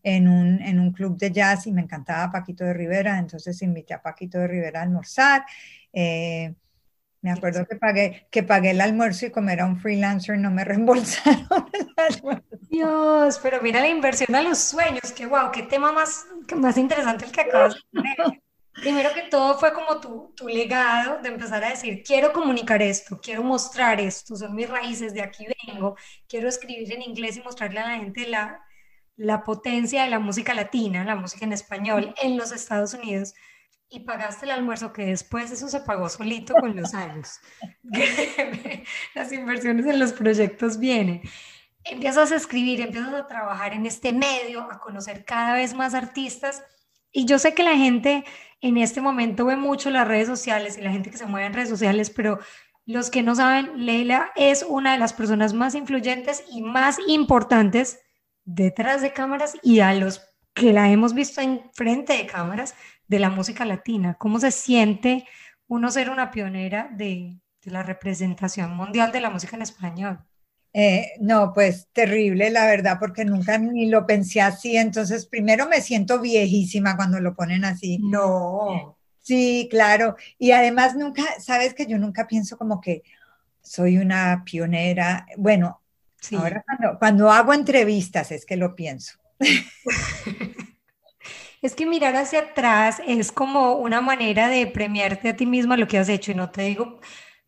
en 0.03 0.27
un, 0.27 0.61
en 0.61 0.79
un 0.79 0.91
club 0.91 1.17
de 1.17 1.31
jazz 1.31 1.67
y 1.67 1.71
me 1.71 1.81
encantaba 1.81 2.31
Paquito 2.31 2.65
de 2.65 2.73
Rivera. 2.73 3.17
Entonces 3.17 3.61
invité 3.61 3.93
a 3.93 4.01
Paquito 4.01 4.39
de 4.39 4.47
Rivera 4.47 4.81
a 4.81 4.83
almorzar. 4.83 5.45
Eh, 5.95 6.55
Me 7.21 7.31
acuerdo 7.31 7.65
que 7.67 7.77
pagué, 7.77 8.27
que 8.31 8.43
pagué 8.43 8.71
el 8.71 8.81
almuerzo 8.81 9.27
y 9.27 9.31
como 9.31 9.49
era 9.51 9.65
un 9.67 9.79
freelancer 9.79 10.39
no 10.39 10.51
me 10.51 10.65
reembolsaron 10.65 11.47
el 11.73 11.89
almuerzo. 11.97 12.45
Dios, 12.69 13.39
pero 13.41 13.61
mira 13.61 13.79
la 13.81 13.89
inversión 13.89 14.35
a 14.35 14.41
los 14.41 14.57
sueños, 14.59 15.11
que 15.15 15.25
wow, 15.25 15.51
qué 15.51 15.63
tema 15.63 15.91
más, 15.91 16.25
más 16.55 16.77
interesante 16.77 17.25
el 17.25 17.31
que 17.31 17.41
acabas 17.41 17.75
de 17.75 17.81
poner. 17.93 18.17
Primero 18.79 19.13
que 19.13 19.23
todo 19.23 19.57
fue 19.57 19.73
como 19.73 19.99
tu, 20.01 20.33
tu 20.35 20.47
legado 20.47 21.21
de 21.21 21.29
empezar 21.29 21.63
a 21.63 21.69
decir, 21.69 22.03
quiero 22.03 22.33
comunicar 22.33 22.81
esto, 22.81 23.19
quiero 23.21 23.43
mostrar 23.43 24.01
esto, 24.01 24.35
son 24.35 24.53
mis 24.55 24.69
raíces, 24.69 25.13
de 25.13 25.21
aquí 25.21 25.45
vengo, 25.67 25.95
quiero 26.27 26.49
escribir 26.49 26.91
en 26.93 27.01
inglés 27.03 27.37
y 27.37 27.41
mostrarle 27.41 27.79
a 27.79 27.87
la 27.89 27.97
gente 27.97 28.27
la, 28.27 28.61
la 29.15 29.43
potencia 29.43 30.03
de 30.03 30.09
la 30.09 30.19
música 30.19 30.53
latina, 30.53 31.05
la 31.05 31.15
música 31.15 31.45
en 31.45 31.53
español 31.53 32.13
en 32.21 32.37
los 32.37 32.51
Estados 32.51 32.93
Unidos 32.93 33.33
y 33.89 34.01
pagaste 34.01 34.45
el 34.45 34.51
almuerzo, 34.51 34.93
que 34.93 35.05
después 35.05 35.51
eso 35.51 35.67
se 35.67 35.79
pagó 35.81 36.09
solito 36.09 36.53
con 36.55 36.75
los 36.75 36.93
años. 36.93 37.39
Las 39.15 39.31
inversiones 39.31 39.85
en 39.85 39.99
los 39.99 40.13
proyectos 40.13 40.79
vienen. 40.79 41.21
Empiezas 41.83 42.31
a 42.31 42.35
escribir, 42.35 42.81
empiezas 42.81 43.13
a 43.13 43.27
trabajar 43.27 43.73
en 43.73 43.85
este 43.85 44.11
medio, 44.11 44.61
a 44.71 44.79
conocer 44.79 45.23
cada 45.23 45.53
vez 45.53 45.75
más 45.75 45.93
artistas. 45.93 46.63
Y 47.11 47.25
yo 47.25 47.37
sé 47.37 47.53
que 47.53 47.63
la 47.63 47.77
gente 47.77 48.25
en 48.59 48.77
este 48.77 49.01
momento 49.01 49.45
ve 49.45 49.55
mucho 49.55 49.91
las 49.91 50.07
redes 50.07 50.27
sociales 50.27 50.77
y 50.77 50.81
la 50.81 50.91
gente 50.91 51.11
que 51.11 51.17
se 51.17 51.27
mueve 51.27 51.45
en 51.45 51.53
redes 51.53 51.69
sociales, 51.69 52.09
pero 52.09 52.39
los 52.87 53.09
que 53.09 53.23
no 53.23 53.35
saben, 53.35 53.85
Leila 53.85 54.31
es 54.35 54.63
una 54.67 54.93
de 54.93 54.99
las 54.99 55.13
personas 55.13 55.53
más 55.53 55.75
influyentes 55.75 56.43
y 56.51 56.61
más 56.61 56.97
importantes 57.07 57.99
detrás 58.43 59.01
de 59.01 59.13
cámaras 59.13 59.57
y 59.63 59.79
a 59.79 59.93
los 59.93 60.21
que 60.53 60.71
la 60.71 60.89
hemos 60.89 61.13
visto 61.13 61.41
en 61.41 61.61
frente 61.73 62.13
de 62.13 62.25
cámaras 62.27 62.75
de 63.07 63.19
la 63.19 63.29
música 63.29 63.65
latina. 63.65 64.15
¿Cómo 64.15 64.39
se 64.39 64.51
siente 64.51 65.25
uno 65.67 65.91
ser 65.91 66.09
una 66.09 66.31
pionera 66.31 66.89
de, 66.91 67.39
la 67.63 67.81
representación 67.81 68.75
mundial 68.75 69.11
de 69.11 69.21
la 69.21 69.29
música 69.29 69.55
en 69.55 69.63
español? 69.63 70.19
Eh, 70.73 71.13
no, 71.19 71.53
pues 71.53 71.87
terrible, 71.93 72.49
la 72.49 72.65
verdad, 72.65 72.97
porque 72.99 73.23
nunca 73.23 73.57
ni 73.57 73.89
lo 73.89 74.05
pensé 74.05 74.41
así. 74.41 74.75
Entonces, 74.77 75.25
primero 75.25 75.67
me 75.67 75.81
siento 75.81 76.19
viejísima 76.19 76.95
cuando 76.95 77.19
lo 77.19 77.33
ponen 77.33 77.65
así. 77.65 77.97
No. 77.99 78.97
Sí, 79.21 79.67
claro. 79.71 80.15
Y 80.37 80.51
además 80.51 80.95
nunca, 80.95 81.23
sabes 81.39 81.73
que 81.73 81.87
yo 81.87 81.97
nunca 81.97 82.27
pienso 82.27 82.57
como 82.57 82.81
que 82.81 83.03
soy 83.61 83.97
una 83.97 84.43
pionera. 84.45 85.25
Bueno, 85.37 85.81
ahora 86.37 86.63
cuando, 86.67 86.99
cuando 86.99 87.31
hago 87.31 87.53
entrevistas 87.53 88.31
es 88.31 88.45
que 88.45 88.57
lo 88.57 88.75
pienso. 88.75 89.17
Es 91.65 91.73
que 91.73 91.87
mirar 91.87 92.15
hacia 92.15 92.41
atrás 92.41 93.01
es 93.07 93.31
como 93.31 93.73
una 93.77 93.99
manera 93.99 94.49
de 94.49 94.67
premiarte 94.67 95.29
a 95.29 95.35
ti 95.35 95.47
misma 95.47 95.75
lo 95.75 95.87
que 95.87 95.97
has 95.97 96.09
hecho. 96.09 96.31
Y 96.31 96.35
no 96.35 96.51
te 96.51 96.61
digo, 96.61 96.99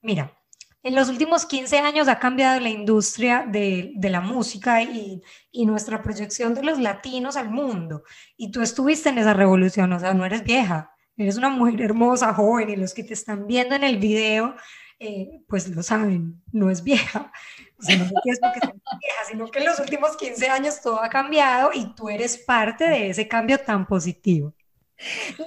mira, 0.02 0.36
en 0.82 0.96
los 0.96 1.10
últimos 1.10 1.46
15 1.46 1.78
años 1.78 2.08
ha 2.08 2.18
cambiado 2.18 2.60
la 2.60 2.70
industria 2.70 3.46
de, 3.48 3.94
la 4.02 4.20
música 4.20 4.82
y, 4.82 5.22
nuestra 5.68 6.02
proyección 6.02 6.56
de 6.56 6.64
los 6.64 6.80
latinos 6.80 7.38
al 7.38 7.52
mundo. 7.52 8.06
Y 8.36 8.50
tú 8.50 8.64
estuviste 8.64 9.10
en 9.10 9.20
esa 9.20 9.36
revolución, 9.36 9.94
o 9.94 10.00
sea, 10.00 10.16
no 10.16 10.26
eres 10.26 10.44
vieja, 10.44 10.96
eres 11.16 11.38
una 11.38 11.50
mujer 11.50 11.80
hermosa, 11.80 12.34
joven, 12.34 12.72
y 12.72 12.76
los 12.76 12.96
que 12.96 13.04
te 13.04 13.14
están 13.14 13.46
viendo 13.46 13.76
en 13.76 13.84
el 13.84 14.00
video, 14.00 14.56
eh, 14.98 15.44
pues 15.48 15.68
lo 15.68 15.84
saben, 15.84 16.42
no 16.52 16.72
es 16.72 16.84
vieja. 16.84 17.32
No 17.80 17.94
es 17.94 18.40
porque 18.40 18.60
vieja, 19.00 19.24
sino 19.30 19.52
que 19.52 19.60
en 19.60 19.66
los 19.66 19.80
últimos 19.80 20.18
15 20.18 20.50
años 20.50 20.82
todo 20.82 21.02
ha 21.02 21.10
cambiado 21.10 21.70
y 21.74 21.94
tú 21.94 22.10
eres 22.10 22.38
parte 22.38 22.86
de 22.86 23.10
ese 23.12 23.28
cambio 23.28 23.60
tan 23.60 23.86
positivo. 23.86 24.54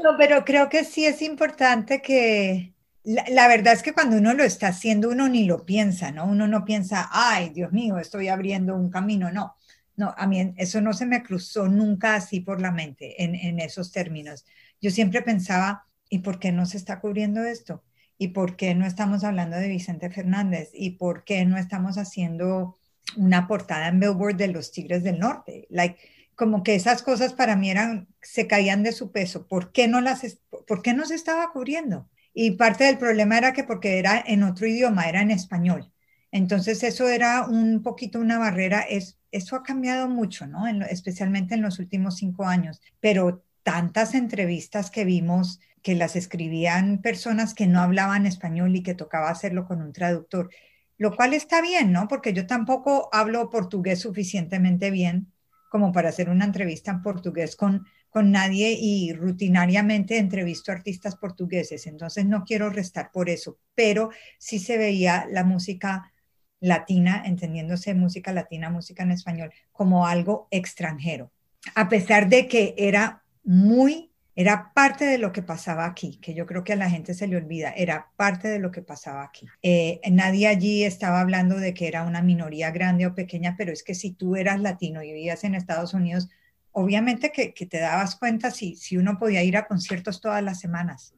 No, 0.04 0.16
pero 0.16 0.44
creo 0.44 0.68
que 0.68 0.84
sí 0.84 1.04
es 1.04 1.22
importante 1.22 2.00
que, 2.00 2.72
la, 3.02 3.48
verdad 3.48 3.74
es 3.74 3.82
que 3.82 3.92
cuando 3.92 4.16
uno 4.16 4.32
lo 4.32 4.44
está 4.44 4.68
haciendo, 4.68 5.08
uno 5.08 5.28
ni 5.28 5.44
lo 5.44 5.64
piensa, 5.66 6.12
¿no? 6.12 6.24
Uno 6.24 6.46
no 6.46 6.64
piensa, 6.64 7.08
ay, 7.10 7.50
Dios 7.50 7.72
mío, 7.72 7.98
estoy 7.98 8.28
abriendo 8.28 8.76
un 8.76 8.90
camino, 8.90 9.30
no. 9.32 9.56
No, 9.96 10.14
a 10.16 10.26
mí 10.26 10.54
eso 10.56 10.80
no 10.80 10.94
se 10.94 11.04
me 11.04 11.22
cruzó 11.22 11.68
nunca 11.68 12.14
así 12.14 12.40
por 12.40 12.60
la 12.60 12.70
mente 12.70 13.22
en, 13.22 13.34
en 13.34 13.60
esos 13.60 13.92
términos. 13.92 14.46
Yo 14.80 14.90
siempre 14.90 15.20
pensaba, 15.20 15.86
¿y 16.08 16.20
por 16.20 16.38
qué 16.38 16.52
no 16.52 16.64
se 16.64 16.78
está 16.78 17.00
cubriendo 17.00 17.42
esto? 17.44 17.82
¿Y 18.22 18.28
por 18.28 18.54
qué 18.54 18.74
no 18.74 18.84
estamos 18.84 19.24
hablando 19.24 19.56
de 19.56 19.66
Vicente 19.66 20.10
Fernández? 20.10 20.68
¿Y 20.74 20.90
por 20.98 21.24
qué 21.24 21.46
no 21.46 21.56
estamos 21.56 21.96
haciendo 21.96 22.78
una 23.16 23.48
portada 23.48 23.88
en 23.88 23.98
Billboard 23.98 24.36
de 24.36 24.48
los 24.48 24.72
Tigres 24.72 25.02
del 25.02 25.18
Norte? 25.18 25.66
Like, 25.70 25.96
como 26.34 26.62
que 26.62 26.74
esas 26.74 27.02
cosas 27.02 27.32
para 27.32 27.56
mí 27.56 27.70
eran, 27.70 28.08
se 28.20 28.46
caían 28.46 28.82
de 28.82 28.92
su 28.92 29.10
peso. 29.10 29.48
¿Por 29.48 29.72
qué 29.72 29.88
no 29.88 30.02
las, 30.02 30.38
por 30.66 30.82
qué 30.82 30.92
no 30.92 31.06
se 31.06 31.14
estaba 31.14 31.50
cubriendo? 31.50 32.10
Y 32.34 32.50
parte 32.50 32.84
del 32.84 32.98
problema 32.98 33.38
era 33.38 33.54
que 33.54 33.64
porque 33.64 33.98
era 33.98 34.22
en 34.26 34.42
otro 34.42 34.66
idioma, 34.66 35.08
era 35.08 35.22
en 35.22 35.30
español. 35.30 35.90
Entonces 36.30 36.82
eso 36.82 37.08
era 37.08 37.46
un 37.46 37.82
poquito 37.82 38.20
una 38.20 38.36
barrera. 38.36 38.82
Es, 38.82 39.18
eso 39.32 39.56
ha 39.56 39.62
cambiado 39.62 40.10
mucho, 40.10 40.46
¿no? 40.46 40.66
especialmente 40.66 41.54
en 41.54 41.62
los 41.62 41.78
últimos 41.78 42.16
cinco 42.16 42.44
años. 42.44 42.82
Pero 43.00 43.46
tantas 43.62 44.12
entrevistas 44.14 44.90
que 44.90 45.06
vimos 45.06 45.58
que 45.82 45.94
las 45.94 46.16
escribían 46.16 47.00
personas 47.00 47.54
que 47.54 47.66
no 47.66 47.80
hablaban 47.80 48.26
español 48.26 48.74
y 48.76 48.82
que 48.82 48.94
tocaba 48.94 49.30
hacerlo 49.30 49.66
con 49.66 49.80
un 49.82 49.92
traductor, 49.92 50.50
lo 50.98 51.16
cual 51.16 51.32
está 51.32 51.62
bien, 51.62 51.92
¿no? 51.92 52.08
Porque 52.08 52.32
yo 52.32 52.46
tampoco 52.46 53.08
hablo 53.12 53.48
portugués 53.50 54.00
suficientemente 54.00 54.90
bien 54.90 55.32
como 55.70 55.92
para 55.92 56.08
hacer 56.08 56.28
una 56.28 56.44
entrevista 56.44 56.90
en 56.90 57.00
portugués 57.00 57.54
con, 57.56 57.86
con 58.10 58.32
nadie 58.32 58.76
y 58.78 59.12
rutinariamente 59.12 60.18
entrevisto 60.18 60.72
artistas 60.72 61.16
portugueses, 61.16 61.86
entonces 61.86 62.26
no 62.26 62.44
quiero 62.44 62.70
restar 62.70 63.10
por 63.12 63.30
eso, 63.30 63.58
pero 63.74 64.10
sí 64.38 64.58
se 64.58 64.76
veía 64.76 65.26
la 65.30 65.44
música 65.44 66.12
latina, 66.58 67.22
entendiéndose 67.24 67.94
música 67.94 68.32
latina, 68.32 68.68
música 68.68 69.04
en 69.04 69.12
español, 69.12 69.52
como 69.72 70.06
algo 70.06 70.48
extranjero, 70.50 71.30
a 71.74 71.88
pesar 71.88 72.28
de 72.28 72.48
que 72.48 72.74
era 72.76 73.22
muy 73.44 74.09
era 74.40 74.72
parte 74.72 75.04
de 75.04 75.18
lo 75.18 75.32
que 75.32 75.42
pasaba 75.42 75.84
aquí, 75.84 76.16
que 76.16 76.32
yo 76.32 76.46
creo 76.46 76.64
que 76.64 76.72
a 76.72 76.76
la 76.76 76.88
gente 76.88 77.12
se 77.12 77.26
le 77.26 77.36
olvida, 77.36 77.72
era 77.76 78.10
parte 78.16 78.48
de 78.48 78.58
lo 78.58 78.70
que 78.70 78.80
pasaba 78.80 79.22
aquí. 79.22 79.46
Eh, 79.60 80.00
nadie 80.10 80.48
allí 80.48 80.82
estaba 80.82 81.20
hablando 81.20 81.58
de 81.58 81.74
que 81.74 81.86
era 81.86 82.04
una 82.04 82.22
minoría 82.22 82.70
grande 82.70 83.04
o 83.04 83.14
pequeña, 83.14 83.54
pero 83.58 83.70
es 83.70 83.82
que 83.82 83.94
si 83.94 84.12
tú 84.12 84.36
eras 84.36 84.58
latino 84.58 85.02
y 85.02 85.12
vivías 85.12 85.44
en 85.44 85.54
Estados 85.54 85.92
Unidos, 85.92 86.30
obviamente 86.72 87.32
que, 87.32 87.52
te 87.52 87.80
dabas 87.80 88.16
cuenta 88.16 88.50
si, 88.50 88.76
si 88.76 88.96
uno 88.96 89.18
podía 89.18 89.42
ir 89.42 89.58
a 89.58 89.66
conciertos 89.66 90.22
todas 90.22 90.42
las 90.42 90.58
semanas. 90.58 91.12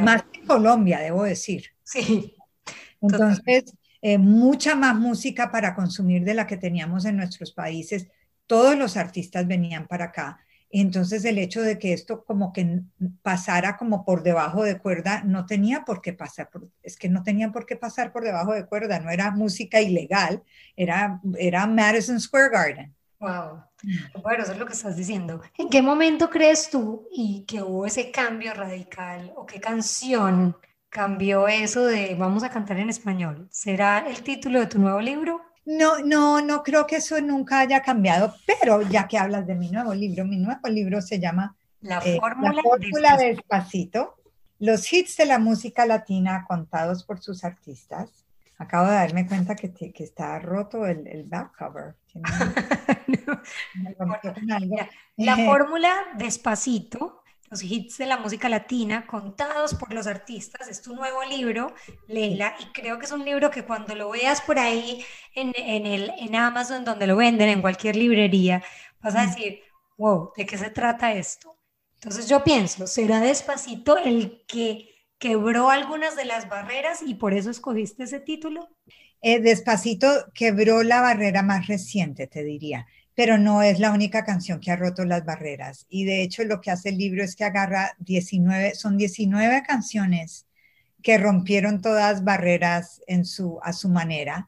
Más 0.00 0.22
que 0.32 0.40
Colombia, 0.40 0.98
debo 0.98 1.24
decir. 1.24 1.66
Sí. 1.84 2.36
Entonces, 3.02 3.64
eh, 4.00 4.16
mucha 4.16 4.76
más 4.76 4.96
música 4.96 5.50
para 5.50 5.74
consumir 5.74 6.24
de 6.24 6.32
la 6.32 6.46
que 6.46 6.56
teníamos 6.56 7.04
en 7.04 7.18
nuestros 7.18 7.52
países. 7.52 8.08
Todos 8.46 8.78
los 8.78 8.96
artistas 8.96 9.46
venían 9.46 9.86
para 9.86 10.06
acá 10.06 10.38
entonces 10.80 11.24
el 11.26 11.38
hecho 11.38 11.60
de 11.60 11.78
que 11.78 11.92
esto 11.92 12.24
como 12.24 12.52
que 12.52 12.80
pasara 13.20 13.76
como 13.76 14.04
por 14.04 14.22
debajo 14.22 14.64
de 14.64 14.78
cuerda 14.78 15.22
no 15.22 15.44
tenía 15.44 15.84
por 15.84 16.00
qué 16.00 16.14
pasar, 16.14 16.48
es 16.82 16.96
que 16.96 17.10
no 17.10 17.22
tenía 17.22 17.52
por 17.52 17.66
qué 17.66 17.76
pasar 17.76 18.10
por 18.10 18.24
debajo 18.24 18.54
de 18.54 18.64
cuerda, 18.64 18.98
no 18.98 19.10
era 19.10 19.30
música 19.30 19.80
ilegal, 19.80 20.42
era, 20.74 21.20
era 21.38 21.66
Madison 21.66 22.18
Square 22.18 22.48
Garden. 22.48 22.94
Wow, 23.20 23.62
bueno, 24.22 24.42
eso 24.42 24.52
es 24.52 24.58
lo 24.58 24.66
que 24.66 24.72
estás 24.72 24.96
diciendo. 24.96 25.40
¿En 25.56 25.68
qué 25.68 25.82
momento 25.82 26.30
crees 26.30 26.70
tú 26.70 27.06
y 27.12 27.44
que 27.46 27.62
hubo 27.62 27.86
ese 27.86 28.10
cambio 28.10 28.54
radical 28.54 29.32
o 29.36 29.46
qué 29.46 29.60
canción 29.60 30.56
cambió 30.88 31.46
eso 31.48 31.86
de 31.86 32.14
vamos 32.14 32.42
a 32.42 32.50
cantar 32.50 32.78
en 32.78 32.88
español? 32.88 33.46
¿Será 33.50 34.06
el 34.08 34.22
título 34.22 34.58
de 34.58 34.66
tu 34.66 34.78
nuevo 34.78 35.00
libro? 35.00 35.40
No, 35.64 36.00
no, 36.00 36.40
no 36.40 36.62
creo 36.62 36.86
que 36.86 36.96
eso 36.96 37.20
nunca 37.20 37.60
haya 37.60 37.82
cambiado, 37.82 38.34
pero 38.46 38.82
ya 38.82 39.06
que 39.06 39.18
hablas 39.18 39.46
de 39.46 39.54
mi 39.54 39.70
nuevo 39.70 39.94
libro, 39.94 40.24
mi 40.24 40.36
nuevo 40.36 40.68
libro 40.68 41.00
se 41.00 41.20
llama 41.20 41.54
La 41.80 41.98
eh, 42.04 42.18
Fórmula, 42.18 43.16
Despacito. 43.16 44.16
los 44.58 44.92
hits 44.92 45.16
de 45.16 45.26
la 45.26 45.38
música 45.38 45.86
latina 45.86 46.44
contados 46.48 47.04
por 47.04 47.20
sus 47.20 47.44
artistas. 47.44 48.10
Acabo 48.58 48.88
de 48.88 48.94
darme 48.94 49.26
cuenta 49.26 49.56
que, 49.56 49.72
que 49.72 50.04
está 50.04 50.38
roto 50.38 50.86
el, 50.86 51.06
el 51.06 51.24
back 51.24 51.56
cover. 51.56 51.94
la 55.16 55.36
fórmula 55.36 55.94
Despacito 56.16 57.21
los 57.52 57.62
hits 57.62 57.98
de 57.98 58.06
la 58.06 58.16
música 58.16 58.48
latina 58.48 59.06
contados 59.06 59.74
por 59.74 59.92
los 59.92 60.06
artistas. 60.06 60.68
Es 60.68 60.80
tu 60.80 60.96
nuevo 60.96 61.22
libro, 61.22 61.74
Leila, 62.08 62.54
y 62.58 62.72
creo 62.72 62.98
que 62.98 63.04
es 63.04 63.12
un 63.12 63.26
libro 63.26 63.50
que 63.50 63.62
cuando 63.62 63.94
lo 63.94 64.08
veas 64.08 64.40
por 64.40 64.58
ahí 64.58 65.04
en, 65.34 65.52
en, 65.54 65.84
el, 65.84 66.12
en 66.18 66.34
Amazon, 66.34 66.82
donde 66.82 67.06
lo 67.06 67.14
venden, 67.14 67.50
en 67.50 67.60
cualquier 67.60 67.94
librería, 67.94 68.62
vas 69.00 69.14
a 69.16 69.26
decir, 69.26 69.60
wow, 69.98 70.32
¿de 70.34 70.46
qué 70.46 70.56
se 70.56 70.70
trata 70.70 71.12
esto? 71.12 71.58
Entonces 71.96 72.26
yo 72.26 72.42
pienso, 72.42 72.86
será 72.86 73.20
despacito 73.20 73.98
el 73.98 74.44
que 74.48 74.88
quebró 75.18 75.68
algunas 75.68 76.16
de 76.16 76.24
las 76.24 76.48
barreras 76.48 77.02
y 77.06 77.16
por 77.16 77.34
eso 77.34 77.50
escogiste 77.50 78.04
ese 78.04 78.20
título. 78.20 78.66
Eh, 79.20 79.40
despacito 79.40 80.08
quebró 80.32 80.82
la 80.82 81.02
barrera 81.02 81.42
más 81.42 81.66
reciente, 81.66 82.26
te 82.26 82.42
diría 82.44 82.86
pero 83.14 83.38
no 83.38 83.62
es 83.62 83.78
la 83.78 83.92
única 83.92 84.24
canción 84.24 84.60
que 84.60 84.70
ha 84.70 84.76
roto 84.76 85.04
las 85.04 85.24
barreras. 85.24 85.86
Y 85.88 86.04
de 86.04 86.22
hecho 86.22 86.44
lo 86.44 86.60
que 86.60 86.70
hace 86.70 86.90
el 86.90 86.98
libro 86.98 87.22
es 87.22 87.36
que 87.36 87.44
agarra 87.44 87.94
19, 87.98 88.74
son 88.74 88.96
19 88.96 89.62
canciones 89.66 90.46
que 91.02 91.18
rompieron 91.18 91.82
todas 91.82 92.24
barreras 92.24 93.02
en 93.06 93.24
su, 93.24 93.58
a 93.62 93.72
su 93.72 93.88
manera. 93.88 94.46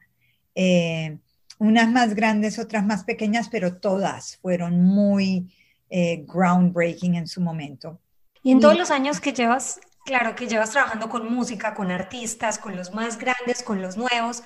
Eh, 0.55 1.17
unas 1.57 1.89
más 1.89 2.15
grandes, 2.15 2.59
otras 2.59 2.85
más 2.85 3.03
pequeñas, 3.03 3.49
pero 3.49 3.77
todas 3.77 4.37
fueron 4.37 4.83
muy 4.83 5.53
eh, 5.89 6.25
groundbreaking 6.27 7.15
en 7.15 7.27
su 7.27 7.41
momento. 7.41 7.99
Y 8.41 8.51
en 8.51 8.59
todos 8.59 8.77
los 8.77 8.91
años 8.91 9.19
que 9.19 9.33
llevas, 9.33 9.79
claro, 10.05 10.35
que 10.35 10.47
llevas 10.47 10.71
trabajando 10.71 11.09
con 11.09 11.31
música, 11.33 11.73
con 11.73 11.91
artistas, 11.91 12.57
con 12.57 12.75
los 12.75 12.93
más 12.93 13.17
grandes, 13.17 13.63
con 13.63 13.81
los 13.81 13.97
nuevos, 13.97 14.43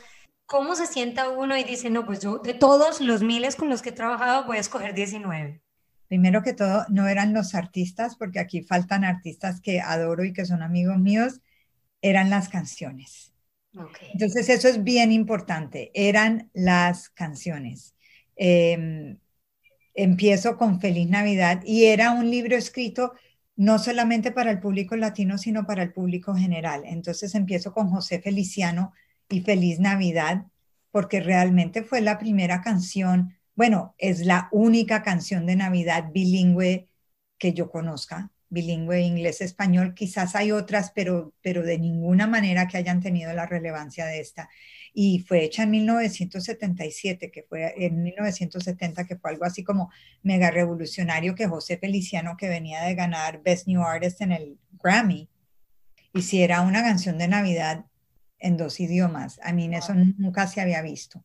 ¿cómo 0.49 0.75
se 0.75 0.87
sienta 0.87 1.29
uno 1.29 1.55
y 1.57 1.63
dice, 1.63 1.89
no, 1.89 2.05
pues 2.05 2.19
yo 2.21 2.39
de 2.39 2.55
todos 2.55 2.99
los 2.99 3.21
miles 3.21 3.55
con 3.55 3.69
los 3.69 3.81
que 3.81 3.89
he 3.89 3.93
trabajado 3.93 4.45
voy 4.45 4.57
a 4.57 4.61
escoger 4.61 4.93
19? 4.93 5.61
Primero 6.07 6.41
que 6.41 6.53
todo, 6.53 6.85
no 6.89 7.07
eran 7.07 7.33
los 7.33 7.53
artistas, 7.53 8.15
porque 8.15 8.39
aquí 8.39 8.63
faltan 8.63 9.03
artistas 9.03 9.61
que 9.61 9.79
adoro 9.79 10.25
y 10.25 10.33
que 10.33 10.45
son 10.45 10.63
amigos 10.63 10.97
míos, 10.97 11.39
eran 12.01 12.31
las 12.31 12.49
canciones. 12.49 13.31
Entonces 14.11 14.49
eso 14.49 14.67
es 14.67 14.83
bien 14.83 15.11
importante, 15.11 15.91
eran 15.93 16.49
las 16.53 17.09
canciones. 17.09 17.93
Em, 18.35 19.19
empiezo 19.93 20.57
con 20.57 20.81
Feliz 20.81 21.07
Navidad 21.07 21.61
y 21.63 21.85
era 21.85 22.11
un 22.11 22.31
libro 22.31 22.55
escrito 22.55 23.13
no 23.55 23.77
solamente 23.77 24.31
para 24.31 24.49
el 24.49 24.59
público 24.59 24.95
latino, 24.95 25.37
sino 25.37 25.67
para 25.67 25.83
el 25.83 25.93
público 25.93 26.33
general. 26.33 26.83
Entonces 26.85 27.35
empiezo 27.35 27.71
con 27.71 27.89
José 27.91 28.19
Feliciano 28.19 28.93
y 29.29 29.41
Feliz 29.41 29.79
Navidad, 29.79 30.45
porque 30.91 31.19
realmente 31.19 31.83
fue 31.83 32.01
la 32.01 32.17
primera 32.17 32.61
canción, 32.61 33.35
bueno, 33.55 33.95
es 33.97 34.25
la 34.25 34.49
única 34.51 35.03
canción 35.03 35.45
de 35.45 35.55
Navidad 35.55 36.09
bilingüe 36.11 36.87
que 37.37 37.53
yo 37.53 37.69
conozca 37.69 38.31
bilingüe 38.49 39.01
inglés-español. 39.01 39.93
Quizás 39.93 40.35
hay 40.35 40.51
otras, 40.51 40.91
pero, 40.93 41.33
pero 41.41 41.63
de 41.63 41.77
ninguna 41.77 42.27
manera 42.27 42.67
que 42.67 42.77
hayan 42.77 42.99
tenido 42.99 43.31
la 43.33 43.45
relevancia 43.45 44.05
de 44.05 44.19
esta. 44.19 44.49
Y 44.93 45.19
fue 45.19 45.43
hecha 45.43 45.63
en 45.63 45.71
1977, 45.71 47.31
que 47.31 47.43
fue 47.43 47.73
en 47.77 48.01
1970, 48.01 49.05
que 49.05 49.17
fue 49.17 49.31
algo 49.31 49.45
así 49.45 49.63
como 49.63 49.91
mega 50.23 50.51
revolucionario 50.51 51.35
que 51.35 51.47
José 51.47 51.77
Feliciano, 51.77 52.35
que 52.37 52.49
venía 52.49 52.81
de 52.83 52.95
ganar 52.95 53.41
Best 53.43 53.67
New 53.67 53.83
Artist 53.83 54.21
en 54.21 54.31
el 54.31 54.57
Grammy, 54.83 55.29
hiciera 56.13 56.61
una 56.61 56.81
canción 56.81 57.17
de 57.19 57.27
Navidad 57.27 57.85
en 58.39 58.57
dos 58.57 58.79
idiomas. 58.79 59.39
A 59.43 59.53
mí 59.53 59.69
eso 59.73 59.93
nunca 59.93 60.47
se 60.47 60.61
había 60.61 60.81
visto. 60.81 61.23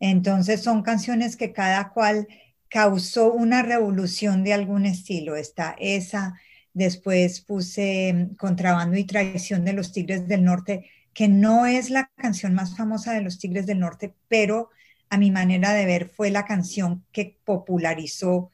Entonces 0.00 0.62
son 0.62 0.82
canciones 0.82 1.36
que 1.36 1.52
cada 1.52 1.90
cual 1.90 2.28
causó 2.68 3.32
una 3.32 3.62
revolución 3.62 4.44
de 4.44 4.52
algún 4.52 4.86
estilo. 4.86 5.36
Está 5.36 5.74
esa, 5.78 6.34
Después 6.78 7.40
puse 7.40 8.12
mm, 8.12 8.36
Contrabando 8.36 8.96
y 8.96 9.02
Traición 9.02 9.64
de 9.64 9.72
los 9.72 9.92
Tigres 9.92 10.28
del 10.28 10.44
Norte, 10.44 10.88
que 11.12 11.26
no 11.26 11.66
es 11.66 11.90
la 11.90 12.08
canción 12.16 12.54
más 12.54 12.76
famosa 12.76 13.12
de 13.12 13.22
los 13.22 13.40
Tigres 13.40 13.66
del 13.66 13.80
Norte, 13.80 14.14
pero 14.28 14.70
a 15.10 15.18
mi 15.18 15.32
manera 15.32 15.72
de 15.72 15.86
ver 15.86 16.08
fue 16.08 16.30
la 16.30 16.44
canción 16.44 17.04
que 17.10 17.36
popularizó 17.44 18.52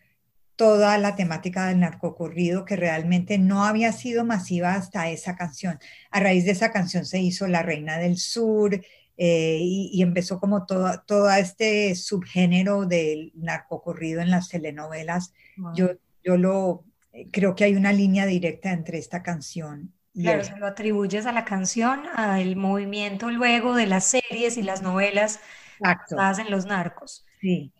toda 0.57 0.99
la 0.99 1.17
temática 1.17 1.67
del 1.67 1.81
narcocorrido 1.81 2.65
que 2.65 2.77
realmente 2.77 3.39
no 3.39 3.65
había 3.65 3.93
sido 3.93 4.25
masiva 4.25 4.75
hasta 4.75 5.11
esa 5.11 5.37
canción. 5.37 5.79
A 6.11 6.21
raíz 6.21 6.45
de 6.45 6.53
esa 6.53 6.71
canción 6.71 7.05
se 7.05 7.21
hizo 7.21 7.47
La 7.49 7.63
Reina 7.63 7.99
del 7.99 8.19
Sur 8.19 8.81
eh, 9.17 9.59
y, 9.61 10.03
empezó 10.03 10.41
como 10.41 10.67
todo, 10.67 11.03
todo 11.07 11.31
este 11.31 11.95
subgénero 11.95 12.87
del 12.87 13.33
narcocorrido 13.35 14.21
en 14.21 14.31
las 14.31 14.49
telenovelas. 14.49 15.33
Yo, 15.75 15.91
yo 16.25 16.37
lo, 16.37 16.85
creo 17.31 17.55
que 17.55 17.65
hay 17.65 17.77
una 17.77 17.93
línea 17.93 18.27
directa 18.27 18.73
entre 18.73 18.99
esta 18.99 19.23
canción. 19.23 19.93
Y 20.13 20.23
claro, 20.23 20.45
se 20.45 20.57
lo 20.57 20.67
atribuyes 20.67 21.27
a 21.27 21.33
la 21.33 21.45
canción, 21.45 22.03
al 22.15 22.55
movimiento 22.55 23.31
luego 23.31 23.75
de 23.75 23.87
las 23.87 24.05
series 24.05 24.57
y 24.57 24.63
las 24.63 24.83
novelas 24.83 25.41
basadas 25.81 26.39
en 26.39 26.51
los 26.51 26.67
narcos. 26.67 27.25
Sí. 27.41 27.73